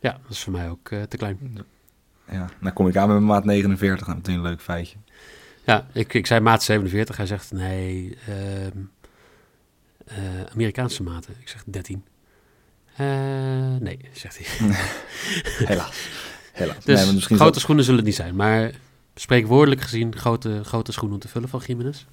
Ja, 0.00 0.12
dat 0.22 0.30
is 0.30 0.42
voor 0.42 0.52
mij 0.52 0.70
ook 0.70 0.88
te 0.88 1.16
klein. 1.16 1.58
Ja, 2.30 2.48
dan 2.60 2.72
kom 2.72 2.88
ik 2.88 2.96
aan 2.96 3.08
met 3.08 3.20
maat 3.20 3.44
49, 3.44 4.06
nou, 4.06 4.18
meteen 4.18 4.34
een 4.34 4.42
leuk 4.42 4.60
feitje. 4.60 4.96
Ja, 5.66 5.86
ik, 5.92 6.14
ik 6.14 6.26
zei 6.26 6.40
maat 6.40 6.62
47, 6.62 7.16
hij 7.16 7.26
zegt 7.26 7.52
nee, 7.52 8.16
ehm, 8.26 8.78
eh, 10.06 10.44
Amerikaanse 10.52 11.02
maten. 11.02 11.34
Ik 11.40 11.48
zeg 11.48 11.64
13. 11.66 12.04
Eh, 12.96 13.06
nee, 13.80 13.98
zegt 14.12 14.38
hij. 14.38 14.46
Helaas. 15.66 16.08
Helaas. 16.52 16.84
Dus 16.84 17.28
nee, 17.28 17.38
grote 17.38 17.60
schoenen 17.60 17.84
zullen 17.84 17.98
het 17.98 18.08
niet 18.08 18.16
zijn. 18.16 18.36
Maar 18.36 18.70
spreekwoordelijk 19.14 19.80
gezien 19.80 20.16
grote, 20.16 20.64
grote 20.64 20.92
schoenen 20.92 21.18
te 21.18 21.28
vullen 21.28 21.48
van 21.48 21.62
Jiménez. 21.66 22.04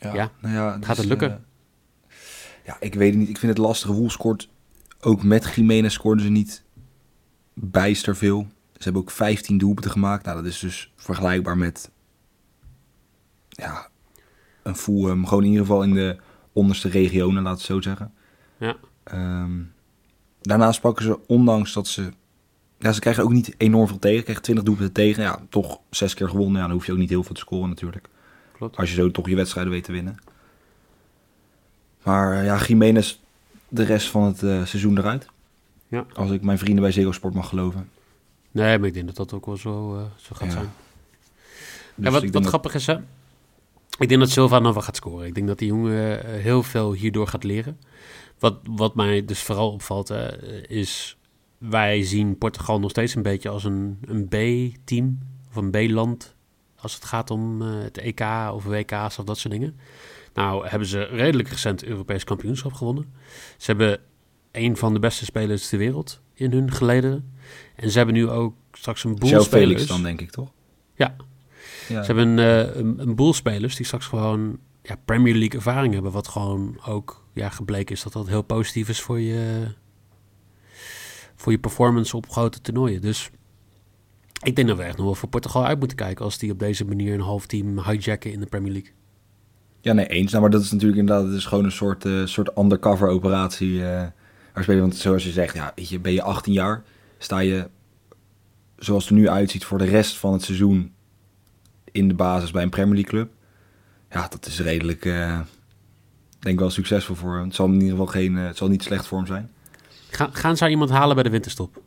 ja. 0.00 0.30
Nou 0.40 0.54
ja, 0.54 0.78
Gaat 0.80 0.96
het 0.96 1.06
lukken? 1.06 1.30
eh, 1.30 2.14
ja, 2.66 2.76
ik 2.80 2.94
weet 2.94 3.10
het 3.10 3.18
niet. 3.18 3.28
Ik 3.28 3.38
vind 3.38 3.56
het 3.56 3.66
lastig. 3.66 3.90
Wolves 3.90 4.12
scoort 4.12 4.48
ook 5.00 5.22
met 5.22 5.54
Jiménez 5.54 5.94
scoorden 5.94 6.24
ze 6.24 6.30
niet 6.30 6.62
bijster 7.54 8.16
veel. 8.16 8.46
Ze 8.82 8.88
hebben 8.88 9.02
ook 9.02 9.10
15 9.10 9.58
doelpunten 9.58 9.90
gemaakt. 9.90 10.24
Nou, 10.24 10.36
dat 10.36 10.46
is 10.46 10.58
dus 10.58 10.92
vergelijkbaar 10.96 11.58
met 11.58 11.90
ja, 13.48 13.88
een 14.62 14.76
Fulham. 14.76 15.26
Gewoon 15.26 15.42
in 15.42 15.50
ieder 15.50 15.66
geval 15.66 15.82
in 15.82 15.94
de 15.94 16.16
onderste 16.52 16.88
regionen, 16.88 17.42
laat 17.42 17.56
het 17.56 17.66
zo 17.66 17.80
zeggen. 17.80 18.12
Ja. 18.56 18.76
Ehm, 19.04 19.60
daarnaast 20.40 20.80
pakken 20.80 21.04
ze, 21.04 21.18
ondanks 21.26 21.72
dat 21.72 21.86
ze... 21.86 22.12
Ja, 22.78 22.92
ze 22.92 23.00
krijgen 23.00 23.24
ook 23.24 23.32
niet 23.32 23.54
enorm 23.56 23.88
veel 23.88 23.98
tegen. 23.98 24.16
Ze 24.16 24.22
krijgen 24.22 24.44
20 24.44 24.64
doelpunten 24.64 24.94
tegen. 24.94 25.22
Ja, 25.22 25.38
toch 25.48 25.80
zes 25.90 26.14
keer 26.14 26.28
gewonnen. 26.28 26.60
Ja, 26.60 26.66
dan 26.66 26.76
hoef 26.76 26.86
je 26.86 26.92
ook 26.92 26.98
niet 26.98 27.10
heel 27.10 27.22
veel 27.22 27.34
te 27.34 27.40
scoren 27.40 27.68
natuurlijk. 27.68 28.08
Klopt. 28.52 28.76
Als 28.76 28.88
je 28.88 28.94
zo 28.94 29.10
toch 29.10 29.28
je 29.28 29.36
wedstrijden 29.36 29.72
weet 29.72 29.84
te 29.84 29.92
winnen. 29.92 30.16
Maar 32.02 32.38
eh, 32.38 32.44
ja, 32.44 32.58
Jiménez 32.58 33.18
de 33.68 33.82
rest 33.82 34.08
van 34.08 34.22
het 34.22 34.42
eh, 34.42 34.64
seizoen 34.64 34.98
eruit. 34.98 35.26
Ja. 35.88 36.06
Als 36.12 36.30
ik 36.30 36.42
mijn 36.42 36.58
vrienden 36.58 36.82
bij 36.82 37.12
Sport 37.12 37.34
mag 37.34 37.48
geloven. 37.48 37.88
Nee, 38.52 38.78
maar 38.78 38.88
ik 38.88 38.94
denk 38.94 39.06
dat 39.06 39.16
dat 39.16 39.32
ook 39.32 39.46
wel 39.46 39.56
zo, 39.56 39.96
eh, 39.96 40.02
zo 40.16 40.34
gaat 40.34 40.46
Ja. 40.46 40.52
zijn. 40.52 40.70
Dus 41.94 42.04
ja, 42.04 42.10
wat 42.10 42.22
wat 42.22 42.32
dat- 42.32 42.46
grappig 42.46 42.74
is, 42.74 42.86
hè? 42.86 42.96
Ik 43.98 44.08
denk 44.08 44.20
dat 44.20 44.30
Silva 44.30 44.58
nog 44.58 44.74
wel 44.74 44.82
gaat 44.82 44.96
scoren. 44.96 45.26
Ik 45.26 45.34
denk 45.34 45.46
dat 45.46 45.58
die 45.58 45.68
jongen 45.68 46.24
eh, 46.24 46.40
heel 46.42 46.62
veel 46.62 46.92
hierdoor 46.92 47.26
gaat 47.26 47.44
leren. 47.44 47.80
Wat, 48.38 48.58
wat 48.70 48.94
mij 48.94 49.24
dus 49.24 49.42
vooral 49.42 49.72
opvalt, 49.72 50.10
eh, 50.10 50.28
is... 50.68 51.16
Wij 51.58 52.02
zien 52.02 52.38
Portugal 52.38 52.80
nog 52.80 52.90
steeds 52.90 53.14
een 53.14 53.22
beetje 53.22 53.48
als 53.48 53.64
een, 53.64 53.98
een 54.06 54.28
B-team 54.28 55.18
of 55.48 55.56
een 55.56 55.70
B-land... 55.70 56.34
als 56.76 56.94
het 56.94 57.04
gaat 57.04 57.30
om 57.30 57.60
het 57.60 57.98
EK 57.98 58.20
of 58.52 58.64
WK's 58.64 59.18
of 59.18 59.24
dat 59.24 59.38
soort 59.38 59.54
dingen. 59.54 59.76
Nou, 60.34 60.66
hebben 60.68 60.88
ze 60.88 61.02
redelijk 61.02 61.48
recent 61.48 61.84
Europees 61.84 62.24
kampioenschap 62.24 62.72
gewonnen. 62.72 63.12
Ze 63.56 63.70
hebben 63.70 64.00
een 64.52 64.76
van 64.76 64.92
de 64.92 64.98
beste 64.98 65.24
spelers 65.24 65.68
ter 65.68 65.78
wereld 65.78 66.20
in 66.34 66.52
hun 66.52 66.72
geleden. 66.72 67.32
En 67.76 67.90
ze 67.90 67.96
hebben 67.96 68.14
nu 68.14 68.28
ook 68.28 68.54
straks 68.72 69.04
een 69.04 69.14
boel 69.16 69.30
Joe 69.30 69.42
spelers... 69.42 69.68
Felix 69.68 69.86
dan, 69.86 70.02
denk 70.02 70.20
ik, 70.20 70.30
toch? 70.30 70.52
Ja. 70.94 71.16
Ja. 71.88 72.02
Ze 72.02 72.12
hebben 72.12 72.38
eh, 72.38 72.76
een, 72.76 72.98
een 72.98 73.14
boel 73.14 73.32
spelers 73.32 73.76
die 73.76 73.86
straks 73.86 74.06
gewoon 74.06 74.58
ja, 74.82 74.96
Premier 75.04 75.34
League 75.34 75.58
ervaring 75.58 75.94
hebben. 75.94 76.12
Wat 76.12 76.28
gewoon 76.28 76.80
ook 76.86 77.26
ja, 77.32 77.48
gebleken 77.48 77.94
is 77.94 78.02
dat 78.02 78.12
dat 78.12 78.28
heel 78.28 78.42
positief 78.42 78.88
is 78.88 79.00
voor 79.00 79.20
je, 79.20 79.66
voor 81.34 81.52
je 81.52 81.58
performance 81.58 82.16
op 82.16 82.30
grote 82.30 82.60
toernooien. 82.60 83.00
Dus 83.00 83.30
ik 84.42 84.56
denk 84.56 84.68
dat 84.68 84.76
we 84.76 84.82
echt 84.82 84.96
nog 84.96 85.06
wel 85.06 85.14
voor 85.14 85.28
Portugal 85.28 85.66
uit 85.66 85.78
moeten 85.78 85.96
kijken 85.96 86.24
als 86.24 86.38
die 86.38 86.52
op 86.52 86.58
deze 86.58 86.84
manier 86.84 87.14
een 87.14 87.20
half 87.20 87.46
team 87.46 87.82
hijacken 87.82 88.32
in 88.32 88.40
de 88.40 88.46
Premier 88.46 88.72
League. 88.72 88.92
Ja, 89.80 89.92
nee, 89.92 90.06
eens. 90.06 90.30
Nou, 90.30 90.42
maar 90.42 90.52
dat 90.52 90.62
is 90.62 90.70
natuurlijk 90.70 91.00
inderdaad 91.00 91.26
het 91.26 91.34
is 91.34 91.44
gewoon 91.44 91.64
een 91.64 91.72
soort, 91.72 92.04
eh, 92.04 92.26
soort 92.26 92.58
undercover 92.58 93.08
operatie. 93.08 93.84
eh 93.84 94.06
spelen. 94.54 94.80
Want 94.80 94.96
zoals 94.96 95.24
je 95.24 95.30
zegt, 95.30 95.54
ja, 95.54 95.72
weet 95.74 95.88
je, 95.88 95.98
ben 95.98 96.12
je 96.12 96.22
18 96.22 96.52
jaar, 96.52 96.82
sta 97.18 97.38
je 97.38 97.68
zoals 98.76 99.02
het 99.02 99.12
er 99.12 99.18
nu 99.18 99.28
uitziet 99.28 99.64
voor 99.64 99.78
de 99.78 99.84
rest 99.84 100.16
van 100.16 100.32
het 100.32 100.42
seizoen 100.42 100.92
in 101.92 102.08
de 102.08 102.14
basis 102.14 102.50
bij 102.50 102.62
een 102.62 102.70
Premier 102.70 102.94
League 102.94 103.10
club. 103.10 103.30
Ja, 104.10 104.28
dat 104.28 104.46
is 104.46 104.60
redelijk, 104.60 105.04
eh, 105.04 105.40
denk 106.38 106.54
ik 106.54 106.58
wel 106.58 106.70
succesvol 106.70 107.14
voor 107.14 107.34
hem. 107.34 107.44
Het 107.44 107.54
zal 107.54 107.66
in 107.66 107.72
ieder 107.72 107.88
geval 107.88 108.06
geen, 108.06 108.38
eh, 108.38 108.44
het 108.44 108.56
zal 108.56 108.68
niet 108.68 108.82
slecht 108.82 109.06
voor 109.06 109.18
hem 109.18 109.26
zijn. 109.26 109.50
Ga, 110.10 110.28
gaan 110.32 110.56
ze 110.56 110.68
iemand 110.68 110.90
halen 110.90 111.14
bij 111.14 111.24
de 111.24 111.30
winterstop? 111.30 111.82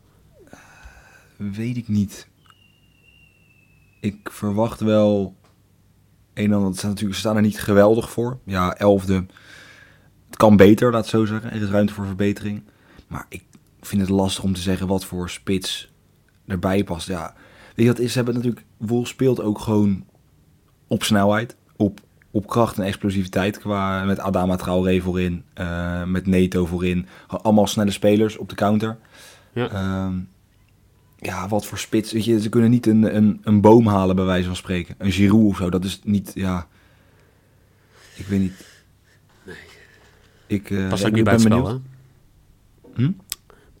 Weet 1.36 1.76
ik 1.76 1.88
niet. 1.88 2.28
Ik 4.00 4.30
verwacht 4.30 4.80
wel 4.80 5.36
een 6.34 6.44
en 6.44 6.52
ander. 6.52 6.68
Het 6.68 6.78
staat 6.78 6.90
natuurlijk, 6.90 7.14
ze 7.14 7.20
staan 7.20 7.36
er 7.36 7.42
niet 7.42 7.60
geweldig 7.60 8.10
voor. 8.10 8.38
Ja, 8.44 8.74
elfde. 8.74 9.26
Het 10.36 10.44
kan 10.44 10.56
beter, 10.56 10.90
laat 10.90 11.00
het 11.00 11.10
zo 11.10 11.24
zeggen. 11.24 11.52
Er 11.52 11.62
is 11.62 11.68
ruimte 11.68 11.92
voor 11.92 12.06
verbetering. 12.06 12.62
Maar 13.06 13.26
ik 13.28 13.44
vind 13.80 14.00
het 14.00 14.10
lastig 14.10 14.44
om 14.44 14.52
te 14.54 14.60
zeggen 14.60 14.86
wat 14.86 15.04
voor 15.04 15.30
spits 15.30 15.92
erbij 16.46 16.84
past. 16.84 17.08
Ja, 17.08 17.34
weet 17.74 17.86
je 17.86 17.92
wat 17.92 17.98
is? 17.98 18.10
Ze 18.10 18.16
hebben 18.16 18.34
natuurlijk... 18.34 18.64
Wolf 18.76 19.08
speelt 19.08 19.40
ook 19.40 19.58
gewoon 19.58 20.04
op 20.86 21.02
snelheid. 21.02 21.56
Op, 21.76 22.00
op 22.30 22.46
kracht 22.46 22.78
en 22.78 22.84
explosiviteit. 22.84 23.58
Qua, 23.58 24.04
met 24.04 24.18
Adama 24.18 24.56
Traoré 24.56 25.00
voorin. 25.00 25.44
eh, 25.54 26.04
met 26.04 26.26
Neto 26.26 26.66
voorin. 26.66 27.06
Allemaal 27.26 27.66
snelle 27.66 27.90
spelers 27.90 28.36
op 28.36 28.48
de 28.48 28.54
counter. 28.54 28.98
Ja. 29.52 29.68
Ehm, 29.70 30.18
ja, 31.18 31.48
wat 31.48 31.66
voor 31.66 31.78
spits. 31.78 32.12
Weet 32.12 32.24
je, 32.24 32.40
ze 32.40 32.48
kunnen 32.48 32.70
niet 32.70 32.86
een, 32.86 33.16
een, 33.16 33.40
een 33.42 33.60
boom 33.60 33.86
halen, 33.86 34.16
bij 34.16 34.24
wijze 34.24 34.46
van 34.46 34.56
spreken. 34.56 34.94
Een 34.98 35.12
Giroud 35.12 35.44
of 35.44 35.56
zo. 35.56 35.70
Dat 35.70 35.84
is 35.84 36.00
niet, 36.04 36.32
ja... 36.34 36.66
Ik 38.16 38.26
weet 38.26 38.40
niet. 38.40 38.75
Ik, 40.46 40.70
eh, 40.70 40.88
Past 40.88 41.06
ook 41.06 41.12
niet 41.12 41.24
bij 41.24 41.32
het 41.32 41.42
spel, 41.42 41.68
hè? 41.68 41.76
Hm? 42.94 43.12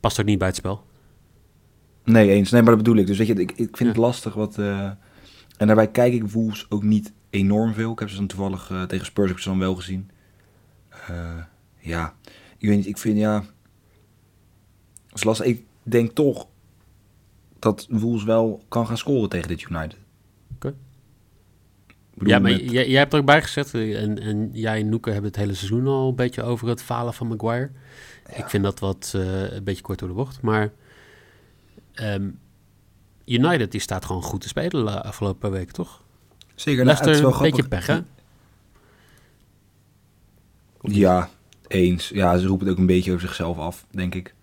Past 0.00 0.20
ook 0.20 0.26
niet 0.26 0.38
bij 0.38 0.46
het 0.48 0.56
spel. 0.56 0.84
Nee, 2.04 2.30
eens. 2.30 2.50
Nee, 2.50 2.62
maar 2.62 2.74
dat 2.74 2.82
bedoel 2.82 2.98
ik. 3.00 3.06
Dus 3.06 3.18
weet 3.18 3.26
je, 3.26 3.34
ik, 3.34 3.50
ik 3.50 3.56
vind 3.56 3.78
Ja. 3.78 3.86
het 3.86 3.96
lastig 3.96 4.34
wat... 4.34 4.58
eh, 4.58 4.90
en 5.56 5.66
daarbij 5.66 5.90
kijk 5.90 6.12
ik 6.12 6.30
Wolves 6.30 6.66
ook 6.68 6.82
niet 6.82 7.12
enorm 7.30 7.74
veel. 7.74 7.92
Ik 7.92 7.98
heb 7.98 8.08
ze 8.08 8.16
dan 8.16 8.26
toevallig 8.26 8.70
eh, 8.70 8.82
tegen 8.82 9.06
Spurs 9.06 9.26
heb 9.28 9.36
ik 9.36 9.42
ze 9.42 9.48
dan 9.48 9.58
wel 9.58 9.74
gezien. 9.74 10.10
Ja, 11.78 12.14
ik 12.58 12.68
weet 12.68 12.76
niet. 12.76 12.86
Ik 12.86 12.98
vind, 12.98 13.18
ja... 13.18 13.44
Het 15.06 15.14
is 15.14 15.24
lastig. 15.24 15.46
Ik 15.46 15.64
denk 15.82 16.10
toch 16.14 16.46
dat 17.58 17.86
Wolves 17.90 18.24
wel 18.24 18.64
kan 18.68 18.86
gaan 18.86 18.98
scoren 18.98 19.28
tegen 19.28 19.48
dit 19.48 19.62
United. 19.62 19.96
Bedoel, 22.18 22.32
Ja, 22.34 22.38
maar 22.38 22.50
met- 22.50 22.70
jij, 22.70 22.88
jij 22.88 22.98
hebt 22.98 23.12
er 23.12 23.18
ook 23.18 23.26
bij 23.26 23.42
gezet. 23.42 23.74
eh, 23.74 24.02
En, 24.02 24.20
en 24.22 24.50
jij 24.52 24.80
en 24.80 24.88
Noeke 24.88 25.10
hebben 25.10 25.30
het 25.30 25.40
hele 25.40 25.54
seizoen 25.54 25.86
al 25.86 26.08
een 26.08 26.14
beetje 26.14 26.42
over 26.42 26.68
het 26.68 26.82
falen 26.82 27.14
van 27.14 27.26
Maguire. 27.26 27.70
Ik 28.36 28.48
vind 28.48 28.64
dat 28.64 28.78
wat 28.78 29.12
eh, 29.16 29.52
een 29.52 29.64
beetje 29.64 29.82
kort 29.82 29.98
door 29.98 30.08
de 30.08 30.14
bocht. 30.14 30.40
Maar 30.42 30.72
ehm, 31.94 32.28
United 33.24 33.70
die 33.72 33.80
staat 33.80 34.04
gewoon 34.04 34.22
goed 34.22 34.40
te 34.40 34.48
spelen 34.48 34.84
de 34.84 35.02
afgelopen 35.02 35.50
week, 35.50 35.70
toch? 35.70 36.02
Zeker, 36.54 36.84
nou, 36.84 36.96
het 36.98 37.06
is 37.06 37.20
wel 37.20 37.32
een 37.34 37.38
beetje 37.42 37.68
pech, 37.68 37.86
hè? 37.86 38.00
Ja, 40.80 41.28
eens. 41.66 42.08
Ja, 42.08 42.36
ze 42.38 42.46
roepen 42.46 42.66
het 42.66 42.74
ook 42.74 42.80
een 42.80 42.86
beetje 42.86 43.10
over 43.12 43.26
zichzelf 43.26 43.58
af, 43.58 43.86
denk 43.90 44.14
ik. 44.14 44.34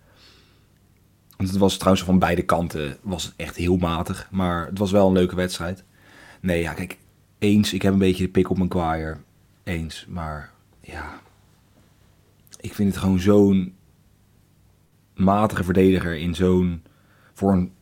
Want 1.36 1.50
het 1.50 1.58
was 1.58 1.76
trouwens 1.76 2.04
van 2.04 2.18
beide 2.18 2.42
kanten 2.42 2.96
was 3.02 3.24
het 3.24 3.32
echt 3.36 3.56
heel 3.56 3.76
matig. 3.76 4.28
Maar 4.30 4.66
het 4.66 4.78
was 4.78 4.90
wel 4.90 5.06
een 5.06 5.12
leuke 5.12 5.34
wedstrijd. 5.36 5.84
Nee, 6.40 6.60
ja, 6.60 6.72
kijk. 6.72 6.98
Eens, 7.44 7.72
ik 7.72 7.82
heb 7.82 7.92
een 7.92 7.98
beetje 7.98 8.24
de 8.24 8.30
pik 8.30 8.50
op 8.50 8.58
Maguire. 8.58 9.16
Eens, 9.62 10.06
maar 10.08 10.52
ja. 10.80 11.20
Ik 12.60 12.74
vind 12.74 12.88
het 12.88 12.98
gewoon 13.02 13.18
zo'n 13.20 13.74
matige 15.14 15.64
verdediger 15.64 16.16
in 16.16 16.34
zo'n... 16.34 16.82
voor 17.32 17.52
een 17.52 17.72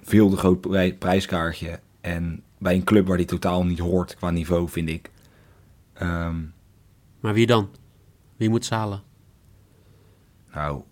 veel 0.00 0.30
te 0.30 0.36
groot 0.36 0.60
prij- 0.60 0.94
prijskaartje. 0.94 1.80
En 2.00 2.42
bij 2.58 2.74
een 2.74 2.84
club 2.84 3.06
waar 3.06 3.16
die 3.16 3.26
totaal 3.26 3.64
niet 3.64 3.78
hoort 3.78 4.14
qua 4.16 4.30
niveau, 4.30 4.68
vind 4.68 4.88
ik. 4.88 5.10
Ehm, 5.92 6.36
Maar 7.20 7.34
wie 7.34 7.46
dan? 7.46 7.68
Wie 8.36 8.48
moet 8.48 8.64
zalen 8.64 9.02
nou, 10.54 10.82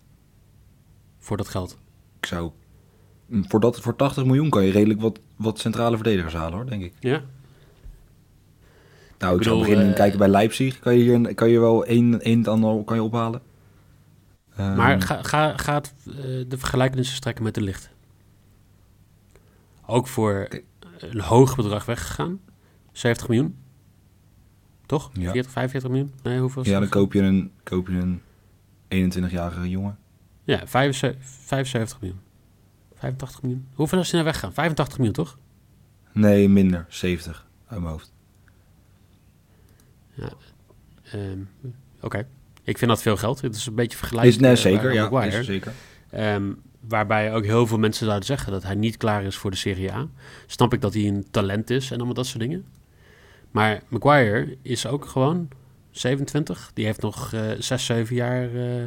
voor 1.17 1.37
dat 1.37 1.47
geld? 1.47 1.77
ik 2.19 2.25
zou... 2.25 2.51
Voor, 3.29 3.59
dat, 3.59 3.79
voor 3.79 3.95
80 3.95 4.25
miljoen 4.25 4.49
kan 4.49 4.63
je 4.63 4.71
redelijk 4.71 5.01
wat, 5.01 5.19
wat 5.35 5.59
centrale 5.59 5.95
verdedigers 5.95 6.33
halen, 6.33 6.53
hoor, 6.53 6.65
denk 6.69 6.83
ik. 6.83 6.93
Ja? 6.99 7.23
Nou, 9.19 9.33
ik, 9.33 9.39
Ik 9.39 9.47
zou 9.47 9.59
beginnen 9.59 9.89
eh, 9.89 9.95
kijken 9.95 10.19
bij 10.19 10.27
Leipzig. 10.27 10.79
Kan 10.79 10.97
je 10.97 11.03
hier 11.03 11.35
kan 11.35 11.49
je 11.49 11.59
wel 11.59 11.85
één, 11.85 12.21
één 12.21 12.43
en 12.45 12.51
ander 12.51 12.83
kan 12.83 12.95
je 12.95 13.03
ophalen. 13.03 13.41
Ehm, 14.55 14.75
Maar 14.75 15.01
ga, 15.01 15.23
ga, 15.23 15.57
ga 15.57 15.73
het, 15.73 15.93
eh, 16.07 16.13
de 16.47 16.57
vergelijkenissen 16.57 17.15
strekken 17.15 17.43
met 17.43 17.53
de 17.53 17.61
licht. 17.61 17.89
Ook 19.85 20.07
voor 20.07 20.47
een 20.97 21.19
hoog 21.21 21.55
bedrag 21.55 21.85
weggegaan. 21.85 22.39
70 22.91 23.27
miljoen. 23.27 23.57
Toch? 24.85 25.09
Ja. 25.13 25.31
40, 25.31 25.51
45 25.51 25.89
miljoen? 25.89 26.13
Nee, 26.23 26.39
hoeveel 26.39 26.63
ja, 26.65 26.71
dan 26.71 26.81
het? 26.81 26.91
koop 26.91 27.13
je 27.13 27.21
een, 27.21 27.51
koop 27.63 27.87
je 27.87 27.97
een 27.97 28.21
21-jarige 29.13 29.69
jongen. 29.69 29.97
Ja, 30.43 30.67
75, 30.67 31.25
75 31.25 32.01
miljoen. 32.01 32.19
85 32.95 33.41
miljoen. 33.41 33.67
Hoeveel 33.73 33.99
is 33.99 34.11
hij 34.11 34.21
nou 34.21 34.31
weggegaan? 34.31 34.53
85 34.53 34.97
miljoen, 34.97 35.15
toch? 35.15 35.37
Nee, 36.11 36.49
minder. 36.49 36.85
70 36.89 37.45
uit 37.67 37.79
mijn 37.79 37.91
hoofd. 37.91 38.13
Ehm, 41.11 41.39
Oké. 42.01 42.27
Ik 42.63 42.77
vind 42.77 42.91
dat 42.91 43.01
veel 43.01 43.17
geld. 43.17 43.41
Het 43.41 43.55
is 43.55 43.65
een 43.65 43.75
beetje 43.75 43.97
vergelijkbaar. 43.97 44.33
Is, 44.33 44.63
nee, 44.63 44.73
zeker. 44.73 44.93
Ja, 44.93 45.09
Maguire. 45.09 45.39
is 45.39 45.45
zeker. 45.45 45.71
Ehm, 46.09 46.51
waarbij 46.87 47.33
ook 47.33 47.43
heel 47.45 47.67
veel 47.67 47.77
mensen 47.77 48.05
zouden 48.05 48.25
zeggen 48.25 48.51
dat 48.51 48.63
hij 48.63 48.75
niet 48.75 48.97
klaar 48.97 49.23
is 49.23 49.35
voor 49.35 49.51
de 49.51 49.57
Serie 49.57 49.91
A. 49.91 50.07
Snap 50.45 50.73
ik 50.73 50.81
dat 50.81 50.93
hij 50.93 51.07
een 51.07 51.25
talent 51.31 51.69
is 51.69 51.91
en 51.91 51.95
allemaal 51.95 52.13
dat 52.13 52.25
soort 52.25 52.39
dingen. 52.39 52.65
Maar 53.51 53.81
Maguire 53.87 54.57
is 54.61 54.87
ook 54.87 55.05
gewoon 55.05 55.47
27. 55.91 56.71
Die 56.73 56.85
heeft 56.85 57.01
nog 57.01 57.33
eh 57.33 57.41
6, 57.59 57.85
7 57.85 58.15
jaar 58.15 58.55
eh, 58.55 58.85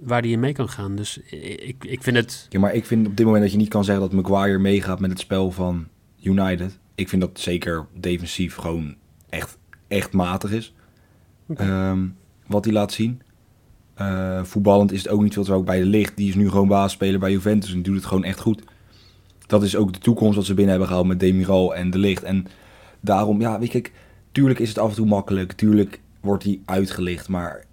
waar 0.00 0.20
hij 0.20 0.30
in 0.30 0.40
mee 0.40 0.52
kan 0.52 0.68
gaan. 0.68 0.96
Dus 0.96 1.18
ik, 1.18 1.84
ik 1.84 2.02
vind 2.02 2.16
het... 2.16 2.46
Ja, 2.48 2.60
maar 2.60 2.74
ik 2.74 2.86
vind 2.86 3.06
op 3.06 3.16
dit 3.16 3.26
moment 3.26 3.42
dat 3.44 3.52
je 3.52 3.58
niet 3.58 3.68
kan 3.68 3.84
zeggen 3.84 4.10
dat 4.10 4.22
Maguire 4.22 4.58
meegaat 4.58 5.00
met 5.00 5.10
het 5.10 5.20
spel 5.20 5.50
van 5.50 5.88
United. 6.20 6.78
Ik 6.94 7.08
vind 7.08 7.22
dat 7.22 7.40
zeker 7.40 7.86
defensief 7.94 8.54
gewoon 8.54 8.96
echt, 9.32 9.58
echt 9.88 10.12
matig 10.12 10.50
is. 10.50 10.74
Ehm, 11.54 12.06
wat 12.46 12.64
hij 12.64 12.74
laat 12.74 12.92
zien. 12.92 13.22
Eh, 13.94 14.44
voetballend 14.44 14.92
is 14.92 15.02
het 15.02 15.12
ook 15.12 15.22
niet 15.22 15.32
veel 15.32 15.44
te 15.44 15.52
ook 15.52 15.64
bij 15.64 15.78
de 15.78 15.86
licht. 15.86 16.16
Die 16.16 16.28
is 16.28 16.34
nu 16.34 16.50
gewoon 16.50 16.68
baasspeler 16.68 17.20
bij 17.20 17.30
Juventus 17.30 17.72
en 17.72 17.82
doet 17.82 17.96
het 17.96 18.04
gewoon 18.04 18.24
echt 18.24 18.40
goed. 18.40 18.62
Dat 19.46 19.62
is 19.62 19.76
ook 19.76 19.92
de 19.92 19.98
toekomst 19.98 20.36
wat 20.36 20.44
ze 20.44 20.54
binnen 20.54 20.70
hebben 20.70 20.88
gehaald 20.88 21.06
met 21.06 21.20
Demiral 21.20 21.74
en 21.74 21.90
de 21.90 21.98
licht. 21.98 22.22
En 22.22 22.46
daarom, 23.00 23.40
ja, 23.40 23.58
weet 23.58 23.68
kijk, 23.68 23.92
tuurlijk 24.32 24.58
is 24.58 24.68
het 24.68 24.78
af 24.78 24.88
en 24.88 24.96
toe 24.96 25.06
makkelijk. 25.06 25.52
Tuurlijk 25.52 26.00
wordt 26.20 26.44
hij 26.44 26.60
uitgelicht. 26.64 27.28
Maar 27.28 27.64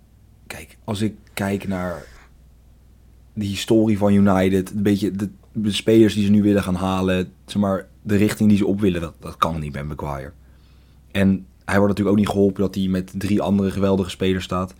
kijk, 0.47 0.77
als 0.83 1.01
ik 1.01 1.15
kijk 1.33 1.67
naar 1.67 2.03
de 3.33 3.45
historie 3.45 3.97
van 3.97 4.13
United, 4.13 4.71
een 4.71 4.83
beetje 4.83 5.11
de, 5.11 5.29
de 5.51 5.71
spelers 5.71 6.13
die 6.13 6.25
ze 6.25 6.31
nu 6.31 6.41
willen 6.41 6.63
gaan 6.63 6.75
halen, 6.75 7.31
zeg 7.45 7.61
maar, 7.61 7.87
de 8.01 8.15
richting 8.15 8.49
die 8.49 8.57
ze 8.57 8.65
op 8.65 8.79
willen, 8.79 9.01
dat, 9.01 9.13
dat 9.19 9.37
kan 9.37 9.59
niet 9.59 9.71
bij 9.71 9.83
Maguire. 9.83 10.31
En 11.11 11.45
hij 11.65 11.77
wordt 11.77 11.89
natuurlijk 11.89 12.09
ook 12.09 12.23
niet 12.23 12.29
geholpen 12.29 12.61
dat 12.61 12.75
hij 12.75 12.87
met 12.87 13.13
drie 13.17 13.41
andere 13.41 13.71
geweldige 13.71 14.09
spelers 14.09 14.43
staat. 14.43 14.73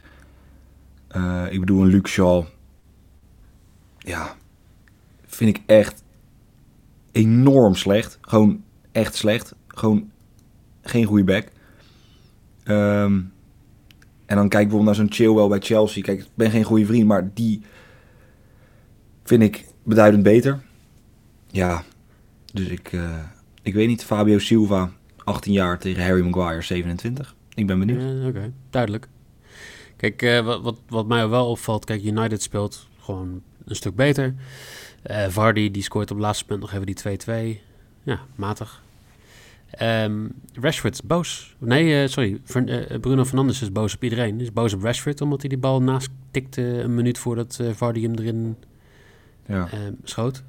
Eh, 1.08 1.46
ik 1.50 1.60
bedoel, 1.60 1.82
een 1.82 1.90
Luke. 1.90 2.46
Ja, 3.98 4.36
vind 5.26 5.58
ik 5.58 5.64
echt 5.66 6.04
enorm 7.12 7.76
slecht. 7.76 8.18
Gewoon 8.22 8.64
echt 8.92 9.16
slecht. 9.16 9.56
Gewoon 9.68 10.12
geen 10.82 11.06
goede 11.06 11.24
back. 11.24 11.48
Ehm, 12.64 13.22
en 14.26 14.36
dan 14.36 14.50
kijk 14.50 14.64
ik 14.64 14.70
bijvoorbeeld 14.70 14.84
naar 14.84 14.96
zo'n 14.96 15.14
Chilwell 15.14 15.48
bij 15.48 15.60
Chelsea. 15.60 16.02
Kijk, 16.02 16.20
ik 16.20 16.28
ben 16.36 16.52
geen 16.52 16.64
goede 16.64 16.86
vriend, 16.86 17.08
maar 17.08 17.34
die 17.34 17.62
vind 19.24 19.44
ik 19.44 19.66
beduidend 19.84 20.24
beter. 20.24 20.62
Ja, 21.48 21.84
dus 22.54 22.68
ik, 22.68 22.94
eh, 22.94 23.24
ik 23.62 23.74
weet 23.74 23.88
niet. 23.88 24.04
Fabio 24.04 24.40
Silva, 24.40 24.92
18 25.30 25.54
jaar 25.54 25.80
tegen 25.80 26.04
Harry 26.04 26.22
Maguire, 26.26 26.62
27. 26.62 27.36
Ik 27.54 27.68
ben 27.68 27.80
benieuwd. 27.80 28.28
Oké, 28.28 28.52
duidelijk. 28.70 29.08
Kijk, 29.96 30.22
eh, 30.22 30.46
wat, 30.46 30.62
wat, 30.62 30.78
wat 30.88 31.08
mij 31.08 31.28
wel 31.28 31.50
opvalt, 31.50 31.86
kijk, 31.86 32.04
United 32.04 32.42
speelt 32.42 32.88
gewoon 33.00 33.42
een 33.66 33.76
stuk 33.76 33.96
beter. 33.96 34.34
Eh 35.02 35.28
Vardy, 35.28 35.72
die 35.72 35.84
scoort 35.84 36.12
op 36.12 36.18
het 36.18 36.26
laatste 36.26 36.46
punt 36.46 36.60
nog 36.60 36.74
even 36.74 36.86
die 36.86 37.58
2-2. 37.58 37.62
Ja, 38.04 38.20
matig. 38.36 38.82
Ehm, 39.70 40.28
Rashford 40.54 40.94
is 40.94 41.02
boos. 41.02 41.56
Nee, 41.58 42.02
eh, 42.04 42.08
sorry. 42.10 42.42
Bruno 43.02 43.26
Fernandes 43.26 43.62
is 43.62 43.72
boos 43.72 43.96
op 43.96 44.04
iedereen. 44.04 44.42
Is 44.42 44.54
boos 44.54 44.74
op 44.74 44.84
Rashford, 44.84 45.22
omdat 45.22 45.40
hij 45.40 45.50
die 45.50 45.58
bal 45.58 45.82
naast 45.82 46.10
tikte 46.32 46.62
een 46.62 46.96
minuut 46.96 47.18
voordat 47.18 47.58
eh, 47.62 47.68
Vardy 47.74 48.02
hem 48.02 48.14
erin 48.16 48.56
Ja. 49.46 49.68
eh, 49.72 49.80
schoot. 50.04 50.44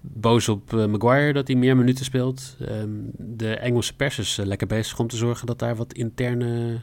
Boos 0.00 0.48
op 0.48 0.74
eh, 0.74 0.86
Maguire 0.86 1.32
dat 1.32 1.46
hij 1.46 1.56
meer 1.56 1.76
minuten 1.76 2.04
speelt. 2.04 2.56
Ehm, 2.60 2.88
de 3.16 3.54
Engelse 3.54 3.96
pers 3.96 4.18
is 4.18 4.38
eh, 4.38 4.46
lekker 4.46 4.66
bezig 4.66 4.98
om 4.98 5.08
te 5.08 5.16
zorgen 5.16 5.46
dat 5.46 5.58
daar 5.58 5.76
wat 5.76 5.92
interne 5.92 6.80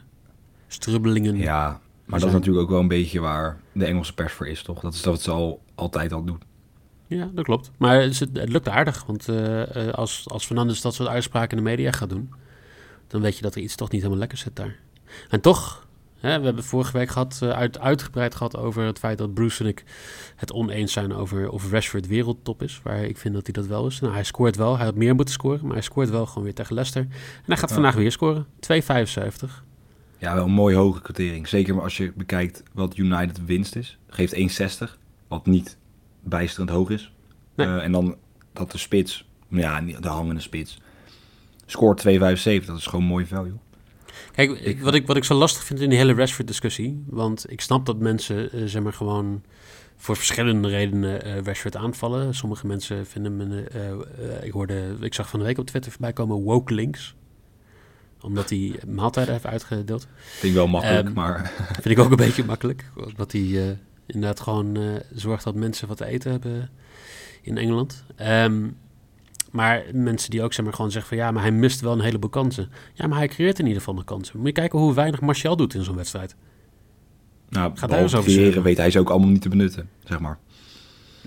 strubbelingen... 0.66 1.36
ja, 1.36 1.80
maar 2.04 2.20
dat 2.20 2.28
is 2.28 2.34
natuurlijk 2.34 2.64
ook 2.64 2.70
wel 2.70 2.80
een 2.80 2.88
beetje 2.88 3.20
waar 3.20 3.60
de 3.72 3.84
Engelse 3.84 4.14
pers 4.14 4.32
voor 4.32 4.48
is, 4.48 4.62
toch? 4.62 4.80
Dat 4.80 4.94
is 4.94 5.04
wat 5.04 5.22
ze 5.22 5.30
al, 5.30 5.62
altijd 5.74 6.12
al 6.12 6.24
doen. 6.24 6.40
Ja, 7.06 7.30
dat 7.34 7.44
klopt. 7.44 7.70
Maar 7.76 8.00
het, 8.00 8.18
het 8.18 8.48
lukt 8.48 8.68
aardig, 8.68 9.04
want 9.06 9.28
eh, 9.28 9.88
als, 9.92 10.24
als 10.28 10.46
Fernandes 10.46 10.80
dat 10.80 10.94
soort 10.94 11.08
uitspraken 11.08 11.58
in 11.58 11.64
de 11.64 11.70
media 11.70 11.92
gaat 11.92 12.08
doen, 12.08 12.30
dan 13.06 13.20
weet 13.20 13.36
je 13.36 13.42
dat 13.42 13.54
er 13.54 13.60
iets 13.60 13.74
toch 13.74 13.90
niet 13.90 14.00
helemaal 14.00 14.20
lekker 14.20 14.38
zit 14.38 14.56
daar. 14.56 14.76
En 15.28 15.40
toch, 15.40 15.87
we 16.20 16.28
hebben 16.28 16.64
vorige 16.64 16.92
week 16.98 17.08
gehad, 17.08 17.38
eh, 17.42 17.48
uit, 17.50 17.78
uitgebreid 17.78 18.34
gehad 18.34 18.56
over 18.56 18.82
het 18.84 18.98
feit 18.98 19.18
dat 19.18 19.34
Bruce 19.34 19.62
en 19.62 19.68
ik 19.68 19.84
het 20.36 20.52
oneens 20.52 20.92
zijn 20.92 21.12
over 21.14 21.50
of 21.50 21.70
Rashford 21.70 22.06
wereldtop 22.06 22.62
is, 22.62 22.80
waar 22.82 23.04
ik 23.04 23.16
vind 23.18 23.34
dat 23.34 23.44
hij 23.44 23.52
dat 23.52 23.66
wel 23.66 23.86
is. 23.86 24.00
Nou, 24.00 24.12
hij 24.12 24.24
scoort 24.24 24.56
wel, 24.56 24.76
hij 24.76 24.84
had 24.86 24.94
meer 24.94 25.14
moeten 25.14 25.34
scoren, 25.34 25.60
maar 25.64 25.72
hij 25.72 25.82
scoort 25.82 26.10
wel 26.10 26.26
gewoon 26.26 26.44
weer 26.44 26.54
tegen 26.54 26.74
Leicester. 26.74 27.02
En 27.02 27.42
hij 27.46 27.56
gaat 27.56 27.68
Ja. 27.68 27.74
vandaag 27.74 27.94
weer 27.94 28.12
scoren, 28.12 28.46
2,75. 28.60 29.64
Ja, 30.18 30.34
wel 30.34 30.44
een 30.44 30.50
mooie 30.50 30.76
hoge 30.76 31.00
quotering. 31.02 31.48
Zeker 31.48 31.74
maar 31.74 31.84
als 31.84 31.96
je 31.96 32.12
bekijkt 32.16 32.62
wat 32.72 32.96
United 32.96 33.44
winst 33.44 33.76
is. 33.76 33.98
Geeft 34.08 34.34
1,60. 34.34 34.98
Wat 35.28 35.46
niet 35.46 35.76
bijsterend 36.22 36.70
hoog 36.70 36.90
is. 36.90 37.12
Nee. 37.54 37.66
Eh, 37.66 37.84
en 37.84 37.92
dan 37.92 38.16
dat 38.52 38.70
de 38.70 38.78
spits, 38.78 39.28
ja, 39.48 39.80
de 39.80 40.08
hangende 40.08 40.40
spits, 40.40 40.78
scoort 41.66 41.98
2,75. 42.00 42.66
Dat 42.66 42.76
is 42.78 42.86
gewoon 42.86 43.04
mooi 43.04 43.26
value. 43.26 43.52
Kijk, 44.32 44.50
Ik- 44.50 44.80
wat, 44.80 44.94
ik, 44.94 45.06
wat 45.06 45.16
ik 45.16 45.24
zo 45.24 45.34
lastig 45.34 45.64
vind 45.64 45.80
in 45.80 45.88
die 45.88 45.98
hele 45.98 46.14
Rashford-discussie... 46.14 47.02
want 47.06 47.50
ik 47.50 47.60
snap 47.60 47.86
dat 47.86 47.98
mensen, 47.98 48.52
eh, 48.52 48.62
zeg 48.64 48.82
maar, 48.82 48.92
gewoon... 48.92 49.42
voor 49.96 50.16
verschillende 50.16 50.68
redenen 50.68 51.22
eh 51.24 51.42
Rashford 51.42 51.76
aanvallen. 51.76 52.34
Sommige 52.34 52.66
mensen 52.66 53.06
vinden 53.06 53.38
hem... 53.38 53.50
een, 53.50 53.68
eh, 53.68 54.44
ik, 54.46 54.52
hoorde, 54.52 54.96
ik 55.00 55.14
zag 55.14 55.28
van 55.28 55.38
de 55.38 55.44
week 55.46 55.58
op 55.58 55.66
Twitter 55.66 55.90
voorbij 55.92 56.12
komen 56.12 56.36
woke 56.36 56.74
links. 56.74 57.14
Omdat 58.20 58.50
hij 58.50 58.72
maaltijden 58.88 59.32
heeft 59.32 59.46
uitgedeeld. 59.46 60.06
Vind 60.16 60.42
ik 60.52 60.52
wel 60.58 60.66
makkelijk, 60.66 61.06
Ehm, 61.06 61.14
maar 61.14 61.52
Vind 61.82 61.86
ik 61.86 61.98
ook 61.98 62.10
een 62.10 62.16
beetje 62.16 62.44
makkelijk. 62.44 62.84
Omdat 62.96 63.32
hij 63.32 63.78
inderdaad 64.06 64.40
gewoon 64.40 65.00
zorgt 65.14 65.44
dat 65.44 65.54
mensen 65.54 65.88
wat 65.88 65.96
te 65.96 66.04
eten 66.06 66.30
hebben 66.30 66.70
in 67.42 67.58
Engeland. 67.58 68.04
Ehm, 68.16 68.66
maar 69.50 69.84
mensen 69.92 70.30
die 70.30 70.42
ook 70.42 70.52
zeg 70.52 70.64
maar, 70.64 70.74
gewoon 70.74 70.90
zeggen 70.90 71.16
van 71.16 71.18
ja, 71.24 71.30
maar 71.30 71.42
hij 71.42 71.52
mist 71.52 71.80
wel 71.80 71.92
een 71.92 72.00
heleboel 72.00 72.30
kansen. 72.30 72.70
Ja, 72.94 73.06
maar 73.06 73.18
hij 73.18 73.28
creëert 73.28 73.58
in 73.58 73.64
ieder 73.64 73.78
geval 73.78 73.94
nog 73.94 74.04
kansen. 74.04 74.36
Moet 74.36 74.46
je 74.46 74.52
kijken 74.52 74.78
hoe 74.78 74.94
weinig 74.94 75.20
Martial 75.20 75.56
doet 75.56 75.74
in 75.74 75.84
zo'n 75.84 75.96
wedstrijd. 75.96 76.36
nou, 77.48 77.70
eens 77.70 77.80
behalve 77.80 78.16
over 78.16 78.30
creëren 78.30 78.62
weet 78.62 78.76
hij 78.76 78.90
ze 78.90 78.98
ook 78.98 79.10
allemaal 79.10 79.28
niet 79.28 79.42
te 79.42 79.48
benutten, 79.48 79.88
zeg 80.04 80.20
maar. 80.20 80.38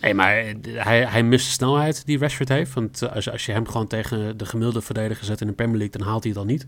Nee, 0.01 0.13
maar 0.13 0.37
eh, 0.37 0.55
hij, 0.63 1.05
hij 1.05 1.23
mist 1.23 1.45
de 1.45 1.51
snelheid 1.51 2.05
die 2.05 2.17
Rashford 2.17 2.49
heeft. 2.49 2.73
Want 2.73 3.01
eh, 3.01 3.15
als, 3.15 3.29
als 3.29 3.45
je 3.45 3.51
hem 3.51 3.67
gewoon 3.67 3.87
tegen 3.87 4.37
de 4.37 4.45
gemiddelde 4.45 4.81
verdediger 4.81 5.25
zet 5.25 5.41
in 5.41 5.47
de 5.47 5.53
Premier 5.53 5.77
League, 5.77 5.97
dan 5.97 6.07
haalt 6.07 6.23
hij 6.23 6.31
het 6.31 6.41
al 6.41 6.47
niet. 6.47 6.67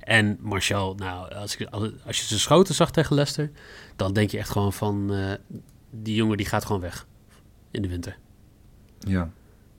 En 0.00 0.38
Martial, 0.40 0.94
nou, 0.94 1.34
als, 1.34 1.56
ik, 1.56 1.68
als, 1.68 1.90
als 2.06 2.18
je 2.18 2.24
zijn 2.24 2.40
schoten 2.40 2.74
zag 2.74 2.90
tegen 2.90 3.14
Leicester, 3.14 3.50
dan 3.96 4.12
denk 4.12 4.30
je 4.30 4.38
echt 4.38 4.50
gewoon 4.50 4.72
van, 4.72 5.12
eh, 5.12 5.32
die 5.90 6.14
jongen 6.14 6.36
die 6.36 6.46
gaat 6.46 6.64
gewoon 6.64 6.80
weg 6.80 7.06
in 7.70 7.82
de 7.82 7.88
winter. 7.88 8.16
Ja. 8.98 9.30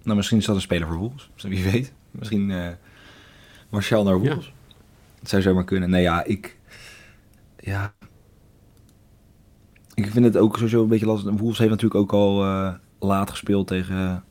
Nou, 0.07 0.19
misschien 0.19 0.37
is 0.37 0.45
dat 0.45 0.55
een 0.55 0.61
speler 0.61 0.87
voor 0.87 0.97
Wolves. 0.97 1.29
Wie 1.41 1.63
weet. 1.63 1.93
Misschien 2.11 2.51
eh 2.51 2.69
Martial 3.69 4.03
naar 4.03 4.13
Ja. 4.13 4.19
Wolves. 4.19 4.53
Het 5.19 5.29
zou 5.29 5.41
zomaar 5.41 5.63
kunnen. 5.63 5.89
Nee, 5.89 6.01
ja, 6.01 6.23
ik... 6.23 6.57
Ja... 7.59 7.93
Ik 9.93 10.11
vind 10.11 10.25
het 10.25 10.37
ook 10.37 10.55
sowieso 10.55 10.81
een 10.81 10.87
beetje 10.87 11.05
lastig. 11.05 11.33
Wolves 11.33 11.57
heeft 11.57 11.69
natuurlijk 11.69 12.01
ook 12.01 12.11
al 12.11 12.43
eh, 12.43 12.73
laat 12.99 13.29
gespeeld 13.29 13.67
tegen, 13.67 14.23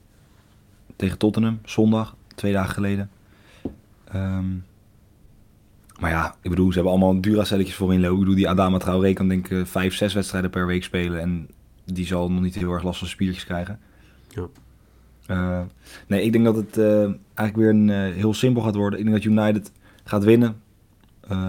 tegen 0.97 1.19
Tottenham. 1.19 1.61
Zondag, 1.65 2.17
twee 2.35 2.53
dagen 2.53 2.75
geleden. 2.75 3.11
Ehm, 4.05 4.55
maar 6.01 6.11
ja, 6.11 6.37
ik 6.43 6.51
bedoel, 6.51 6.69
ze 6.69 6.75
hebben 6.75 6.93
allemaal 6.93 7.21
Duracelletjes 7.21 7.77
voorin 7.77 8.01
lopen. 8.01 8.15
Ik 8.15 8.21
bedoel, 8.21 8.35
die 8.37 8.49
Adama 8.49 8.79
Traoré 8.79 9.13
kan 9.13 9.29
denk 9.29 9.49
ik 9.49 9.59
eh, 9.59 9.65
vijf, 9.65 9.95
zes 9.95 10.15
wedstrijden 10.15 10.51
per 10.51 10.67
week 10.67 10.85
spelen. 10.85 11.21
En 11.21 11.49
die 11.85 12.07
zal 12.07 12.31
nog 12.31 12.43
niet 12.43 12.55
heel 12.55 12.73
erg 12.73 12.83
last 12.83 12.99
van 12.99 13.09
spiertjes 13.09 13.45
krijgen. 13.45 13.81
Ja. 14.29 14.47
Eh, 15.27 15.61
nee, 16.07 16.23
ik 16.23 16.33
denk 16.33 16.45
dat 16.45 16.57
het 16.57 16.79
eh, 16.79 17.03
eigenlijk 17.35 17.57
weer 17.57 17.69
een, 17.69 17.91
eh, 17.91 18.15
heel 18.15 18.35
simpel 18.35 18.63
gaat 18.63 18.75
worden. 18.75 18.99
Ik 18.99 19.05
denk 19.05 19.17
dat 19.17 19.33
United 19.33 19.73
gaat 20.05 20.25
winnen. 20.25 20.65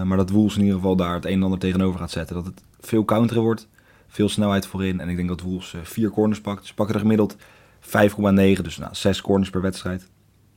Maar 0.04 0.16
dat 0.16 0.30
Wolves 0.30 0.56
in 0.56 0.62
ieder 0.62 0.76
geval 0.76 0.96
daar 0.96 1.14
het 1.14 1.24
een 1.24 1.32
en 1.32 1.42
ander 1.42 1.58
tegenover 1.58 2.00
gaat 2.00 2.10
zetten. 2.10 2.34
Dat 2.34 2.44
het 2.44 2.62
veel 2.80 3.04
counteren 3.04 3.42
wordt. 3.42 3.68
Veel 4.08 4.28
snelheid 4.28 4.66
voorin. 4.66 5.00
En 5.00 5.08
ik 5.08 5.16
denk 5.16 5.28
dat 5.28 5.40
Wolves 5.40 5.74
vier 5.82 6.10
corners 6.10 6.40
pakt. 6.40 6.66
Ze 6.66 6.74
pakken 6.74 6.94
er 6.94 7.00
gemiddeld 7.00 7.36
5,9. 7.80 8.62
Dus 8.62 8.78
nou, 8.78 8.94
zes 8.94 9.20
corners 9.20 9.50
per 9.50 9.60
wedstrijd. 9.60 10.08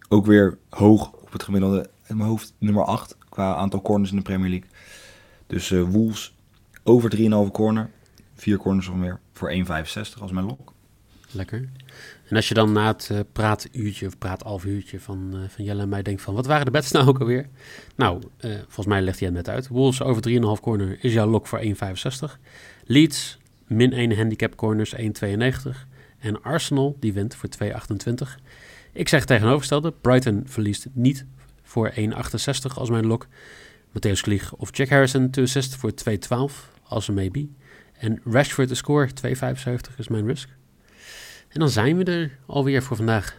Ook 0.10 0.26
weer 0.26 0.58
hoog 0.70 1.12
op 1.12 1.32
het 1.32 1.44
gemiddelde. 1.44 1.90
In 2.08 2.18
mijn 2.18 2.30
hoofd 2.30 2.54
nummer 2.58 2.84
8 2.84 3.18
qua 3.30 3.56
aantal 3.56 3.82
corners 3.82 4.12
in 4.12 4.18
de 4.18 4.24
Premier 4.24 4.50
League. 4.50 4.70
Dus 5.48 5.70
Wolves 5.70 6.36
over 6.84 7.16
3,5 7.18 7.52
corner. 7.52 7.90
Vier 8.34 8.58
corners 8.58 8.88
of 8.88 8.96
meer. 8.96 9.20
Voor 9.34 9.52
1,65 9.52 10.20
als 10.20 10.32
mijn 10.32 10.46
lok. 10.46 10.74
Lekker. 11.32 11.70
En 12.32 12.38
als 12.38 12.48
je 12.48 12.54
dan 12.54 12.72
na 12.72 12.88
het 12.88 13.10
eh, 13.12 13.20
praatuurtje 13.32 14.08
of 14.08 14.18
praat-halfuurtje 14.18 15.00
van, 15.00 15.30
eh, 15.34 15.40
van 15.50 15.64
Jelle 15.64 15.82
en 15.82 15.90
mij 15.90 16.02
denkt 16.02 16.22
van... 16.22 16.34
wat 16.34 16.46
waren 16.46 16.66
de 16.66 16.72
bets 16.72 16.92
nou 16.92 17.08
ook 17.08 17.20
alweer? 17.20 17.50
Nou, 17.96 18.22
eh, 18.38 18.52
volgens 18.54 18.86
mij 18.86 19.02
legt 19.02 19.20
hij 19.20 19.28
het 19.28 19.38
net 19.38 19.50
uit. 19.50 19.68
Wolves 19.68 20.02
over 20.02 20.22
3,5 20.22 20.62
corner 20.62 20.98
is 21.02 21.14
jouw 21.14 21.28
lok 21.28 21.48
voor 21.48 21.60
1,65. 21.60 22.40
Leeds, 22.86 23.38
min 23.68 23.94
1 23.94 24.18
handicap 24.18 24.56
corners 24.56 24.94
1,92. 24.94 25.88
En 26.20 26.44
Arsenal, 26.44 26.98
die 27.00 27.14
wint 27.14 27.36
voor 27.36 27.50
2,28. 27.50 28.40
Ik 28.92 29.08
zeg 29.08 29.26
tegenovergestelde. 29.26 29.94
Brighton 30.02 30.44
verliest 30.46 30.88
niet 30.94 31.26
voor 31.64 31.92
1,68 31.96 32.74
als 32.76 32.90
mijn 32.90 33.06
lok. 33.06 33.28
Matthäus 33.90 34.22
Klieg 34.22 34.54
of 34.56 34.78
Jack 34.78 34.90
Harrison 34.90 35.30
to 35.30 35.42
assist 35.42 35.76
voor 35.76 35.92
2,12 35.94 36.72
als 36.84 37.08
een 37.08 37.14
maybe. 37.14 37.48
En 37.98 38.22
Rashford 38.26 38.68
to 38.68 38.74
score 38.74 39.10
2,75 39.10 39.98
is 39.98 40.08
mijn 40.08 40.26
risk. 40.26 40.50
En 41.52 41.60
dan 41.60 41.70
zijn 41.70 41.98
we 41.98 42.04
er 42.04 42.38
alweer 42.46 42.84
voor 42.84 42.98
vandaag. 42.98 43.38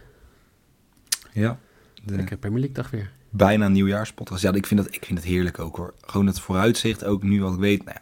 Ja. 1.31 1.59
De 2.03 2.15
Lekker 2.15 2.37
Premier 2.37 2.59
League 2.59 2.75
dag 2.75 2.89
weer. 2.91 3.11
bijna 3.29 3.67
nieuwjaarspodcast. 3.67 4.41
Ja, 4.41 4.53
ik 4.53 4.65
vind, 4.67 4.83
dat, 4.83 4.95
ik 4.95 5.05
vind 5.05 5.17
het 5.19 5.27
heerlijk 5.27 5.59
ook 5.59 5.75
hoor. 5.77 5.93
Gewoon 6.01 6.27
het 6.27 6.39
vooruitzicht, 6.39 7.03
ook 7.03 7.23
nu 7.23 7.41
wat 7.41 7.53
ik 7.53 7.59
weet. 7.59 7.83
Nou 7.85 7.97
ja, 7.97 8.01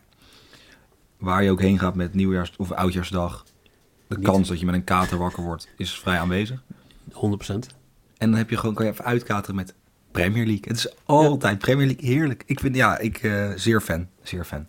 waar 1.18 1.44
je 1.44 1.52
ook 1.52 1.62
heen 1.62 1.80
gaat 1.80 1.96
met 1.96 2.14
nieuwjaars- 2.14 2.54
of 2.58 2.72
oudjaarsdag. 2.72 3.46
De 4.08 4.16
Niet. 4.18 4.26
kans 4.26 4.48
dat 4.48 4.60
je 4.60 4.66
met 4.66 4.76
een 4.76 4.84
kater 4.84 5.18
wakker 5.18 5.44
wordt, 5.44 5.68
is 5.78 6.00
vrij 6.00 6.20
aanwezig. 6.20 6.64
100%. 7.12 7.76
En 8.18 8.30
dan 8.30 8.34
heb 8.34 8.50
je 8.50 8.58
gewoon, 8.58 8.76
kan 8.76 8.86
je 8.86 8.92
even 8.92 9.06
uitkateren 9.06 9.56
met 9.56 9.74
Premier 10.12 10.46
League. 10.46 10.64
Het 10.68 10.78
is 10.78 10.94
altijd 11.06 11.60
Premier 11.60 11.86
League 11.88 12.06
heerlijk. 12.10 12.44
Ik 12.46 12.60
vind, 12.60 12.76
ja, 12.76 12.98
ik 12.98 13.18
eh, 13.18 13.52
zeer 13.56 13.82
fan. 13.82 14.08
Zeer 14.24 14.46
fan. 14.46 14.68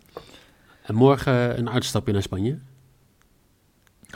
En 0.83 0.95
morgen 0.95 1.57
een 1.57 1.69
uitstapje 1.69 2.13
naar 2.13 2.21
Spanje. 2.21 2.57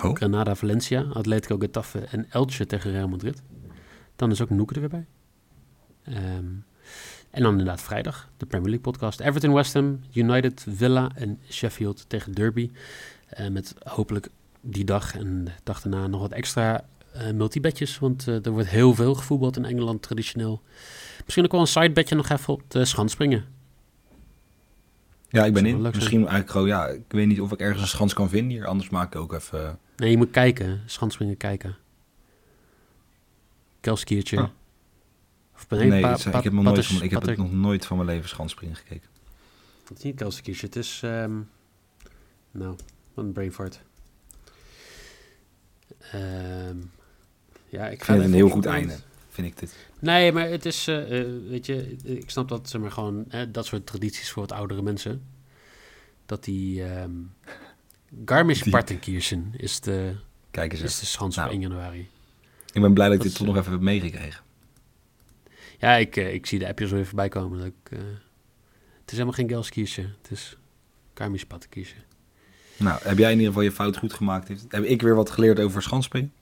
Oh, 0.07 0.15
Granada, 0.15 0.55
Valencia, 0.55 1.05
Atletico 1.13 1.57
Getafe 1.57 1.99
en 1.99 2.25
Elche 2.29 2.65
tegen 2.65 2.91
Real 2.91 3.07
Madrid. 3.07 3.41
Dan 4.15 4.31
is 4.31 4.41
ook 4.41 4.49
Noeke 4.49 4.73
er 4.73 4.79
weer 4.79 4.89
bij. 4.89 5.05
Ehm, 6.03 6.45
en 7.29 7.43
dan 7.43 7.51
inderdaad 7.51 7.81
vrijdag, 7.81 8.29
de 8.37 8.45
Premier 8.45 8.69
League 8.69 8.91
podcast. 8.91 9.19
Everton, 9.19 9.53
West 9.53 9.73
Ham, 9.73 9.99
United, 10.13 10.65
Villa 10.69 11.11
en 11.15 11.39
Sheffield 11.49 12.05
tegen 12.07 12.33
Derby. 12.33 12.71
Eh, 13.27 13.47
met 13.47 13.73
hopelijk 13.83 14.29
die 14.61 14.85
dag 14.85 15.15
en 15.15 15.43
de 15.45 15.51
dag 15.63 15.81
daarna 15.81 16.07
nog 16.07 16.21
wat 16.21 16.31
extra 16.31 16.85
eh 17.13 17.31
multibetjes. 17.31 17.99
Want 17.99 18.27
eh, 18.27 18.45
er 18.45 18.51
wordt 18.51 18.69
heel 18.69 18.93
veel 18.93 19.13
gevoetbald 19.13 19.57
in 19.57 19.65
Engeland 19.65 20.01
traditioneel. 20.01 20.61
Misschien 21.23 21.45
ook 21.45 21.51
wel 21.51 21.61
een 21.61 21.67
sidebedje 21.67 22.15
nog 22.15 22.29
even 22.29 22.53
op 22.53 22.61
de 22.67 22.85
schans 22.85 23.11
springen. 23.11 23.45
ja, 25.29 25.45
ik 25.45 25.53
ben 25.53 25.65
in. 25.65 25.81
Misschien 25.81 26.19
eigenlijk 26.19 26.49
gewoon, 26.49 26.67
ja, 26.67 26.87
ik 26.87 27.03
weet 27.07 27.27
niet 27.27 27.41
of 27.41 27.51
ik 27.51 27.59
ergens 27.59 27.81
een 27.81 27.87
schans 27.87 28.13
kan 28.13 28.29
vinden 28.29 28.57
hier. 28.57 28.65
Anders 28.65 28.89
maak 28.89 29.13
ik 29.15 29.21
ook 29.21 29.33
even... 29.33 29.79
Nee, 29.97 30.09
je 30.09 30.17
moet 30.17 30.31
kijken. 30.31 30.81
Schanspringen 30.85 31.37
kijken. 31.37 31.75
Kelskiertje. 33.79 34.37
Ah. 34.37 34.49
Of 35.55 35.69
nee, 35.69 35.87
nee, 35.87 36.05
het 36.05 36.25
ik 36.25 36.33
heb, 36.33 36.53
nog 36.53 36.63
nooit 36.63 36.85
van, 36.85 37.01
ik 37.01 37.11
heb 37.11 37.21
het 37.21 37.37
nog 37.37 37.51
nooit 37.51 37.85
van 37.85 37.97
mijn 37.97 38.09
leven 38.09 38.29
schansspringen 38.29 38.75
gekeken. 38.75 39.09
Het 39.87 39.97
is 39.97 40.03
niet 40.03 40.15
Kelskiertje. 40.15 40.65
Het 40.65 40.75
is... 40.75 40.99
ehm, 41.03 41.39
nou, 42.51 42.75
wat 43.13 43.25
een 43.25 43.31
brain 43.31 43.53
fart. 43.53 43.81
Ehm, 46.11 46.77
ja, 47.69 47.87
ik 47.87 48.03
ga 48.03 48.05
vind 48.05 48.17
het 48.17 48.27
een 48.27 48.33
heel 48.33 48.49
goed 48.49 48.65
einde, 48.65 48.99
vind 49.29 49.47
ik 49.47 49.59
dit. 49.59 49.75
Nee, 49.99 50.31
maar 50.31 50.49
het 50.49 50.65
is, 50.65 50.87
eh, 50.87 51.19
eh, 51.19 51.27
weet 51.49 51.65
je, 51.65 51.95
ik 52.03 52.29
snap 52.29 52.47
dat 52.47 52.69
ze 52.69 52.79
maar 52.79 52.91
gewoon 52.91 53.25
dat 53.51 53.65
soort 53.65 53.85
tradities 53.85 54.31
voor 54.31 54.41
wat 54.41 54.51
oudere 54.57 54.81
mensen. 54.81 55.25
Dat 56.25 56.43
die 56.43 56.83
ehm 56.83 57.11
Garmisch-Partenkirchen 58.25 59.53
is 59.57 59.79
de, 59.79 60.15
Kijk 60.51 60.71
eens 60.71 60.81
is 60.81 60.87
even. 60.89 60.99
de 60.99 61.05
schans 61.05 61.35
Nou. 61.35 61.47
op 61.47 61.53
1 61.53 61.61
januari. 61.61 62.07
Ik 62.73 62.81
ben 62.81 62.93
blij 62.93 63.07
dat 63.07 63.15
ik 63.15 63.21
dit 63.21 63.35
toch 63.35 63.47
nog 63.47 63.57
even 63.57 63.71
heb 63.71 63.81
meegekregen. 63.81 64.43
Ja, 65.79 65.95
ik, 65.95 66.15
eh, 66.15 66.33
ik 66.33 66.45
zie 66.45 66.59
de 66.59 66.67
appjes 66.67 66.91
weer 66.91 67.05
voorbij 67.05 67.29
komen. 67.29 67.57
Dat 67.57 67.67
ik, 67.67 67.91
eh, 67.91 67.97
het 69.01 69.05
is 69.05 69.11
helemaal 69.11 69.33
geen 69.33 69.47
Gelskirchen. 69.49 70.15
Het 70.21 70.31
is 70.31 70.57
Garmisch-Partenkirchen. 71.13 72.03
Nou, 72.77 72.99
heb 73.03 73.17
jij 73.17 73.27
in 73.31 73.37
ieder 73.37 73.47
geval 73.47 73.63
je 73.63 73.71
fout 73.71 73.97
goed 73.97 74.13
gemaakt? 74.13 74.47
Heb 74.69 74.83
ik 74.83 75.01
weer 75.01 75.15
wat 75.15 75.29
geleerd 75.29 75.59
over 75.59 75.81
schansspringen? 75.81 76.33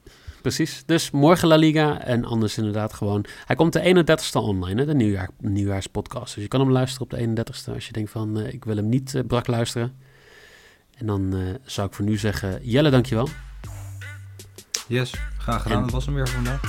Precies. 0.42 0.84
Dus 0.86 1.12
morgen 1.12 1.48
La 1.48 1.56
Liga 1.56 2.02
en 2.02 2.26
anders 2.26 2.58
inderdaad 2.58 2.94
gewoon... 2.94 3.26
Hij 3.46 3.56
komt 3.56 3.74
de 3.74 3.80
31ste 3.80 4.40
online, 4.42 4.80
hè, 4.80 4.86
de 4.88 4.94
nieuwjaar, 4.96 5.30
nieuwjaarspodcast. 5.40 6.34
Dus 6.34 6.44
je 6.44 6.50
kan 6.50 6.60
hem 6.60 6.72
luisteren 6.72 7.04
op 7.04 7.10
de 7.10 7.44
31ste 7.44 7.74
als 7.74 7.86
je 7.88 7.92
denkt 7.94 8.12
van... 8.12 8.40
eh, 8.40 8.54
ik 8.54 8.66
wil 8.66 8.76
hem 8.76 8.90
niet 8.90 9.24
brak 9.28 9.48
luisteren. 9.48 9.96
En 10.96 11.06
dan 11.06 11.34
eh, 11.34 11.40
zou 11.66 11.88
ik 11.88 11.94
voor 11.94 12.06
nu 12.06 12.18
zeggen... 12.18 12.60
Jelle, 12.64 12.90
dankjewel. 12.90 13.30
Yes, 14.88 15.14
graag 15.38 15.62
gedaan. 15.62 15.78
En- 15.78 15.84
Dat 15.84 15.92
was 15.94 16.06
hem 16.06 16.16
weer 16.16 16.28
voor 16.28 16.36
vandaag. 16.44 16.62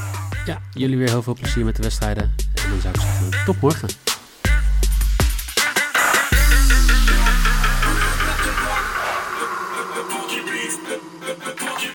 Ja, 0.46 0.60
jullie 0.72 0.96
weer 0.96 1.08
heel 1.08 1.22
veel 1.22 1.34
plezier 1.34 1.64
met 1.64 1.76
de 1.76 1.82
wedstrijden. 1.82 2.22
En 2.64 2.70
dan 2.70 2.80
zou 2.80 2.94
ik 2.94 3.00
zeggen, 3.00 3.44
tot 3.44 3.60
morgen. 3.60 3.88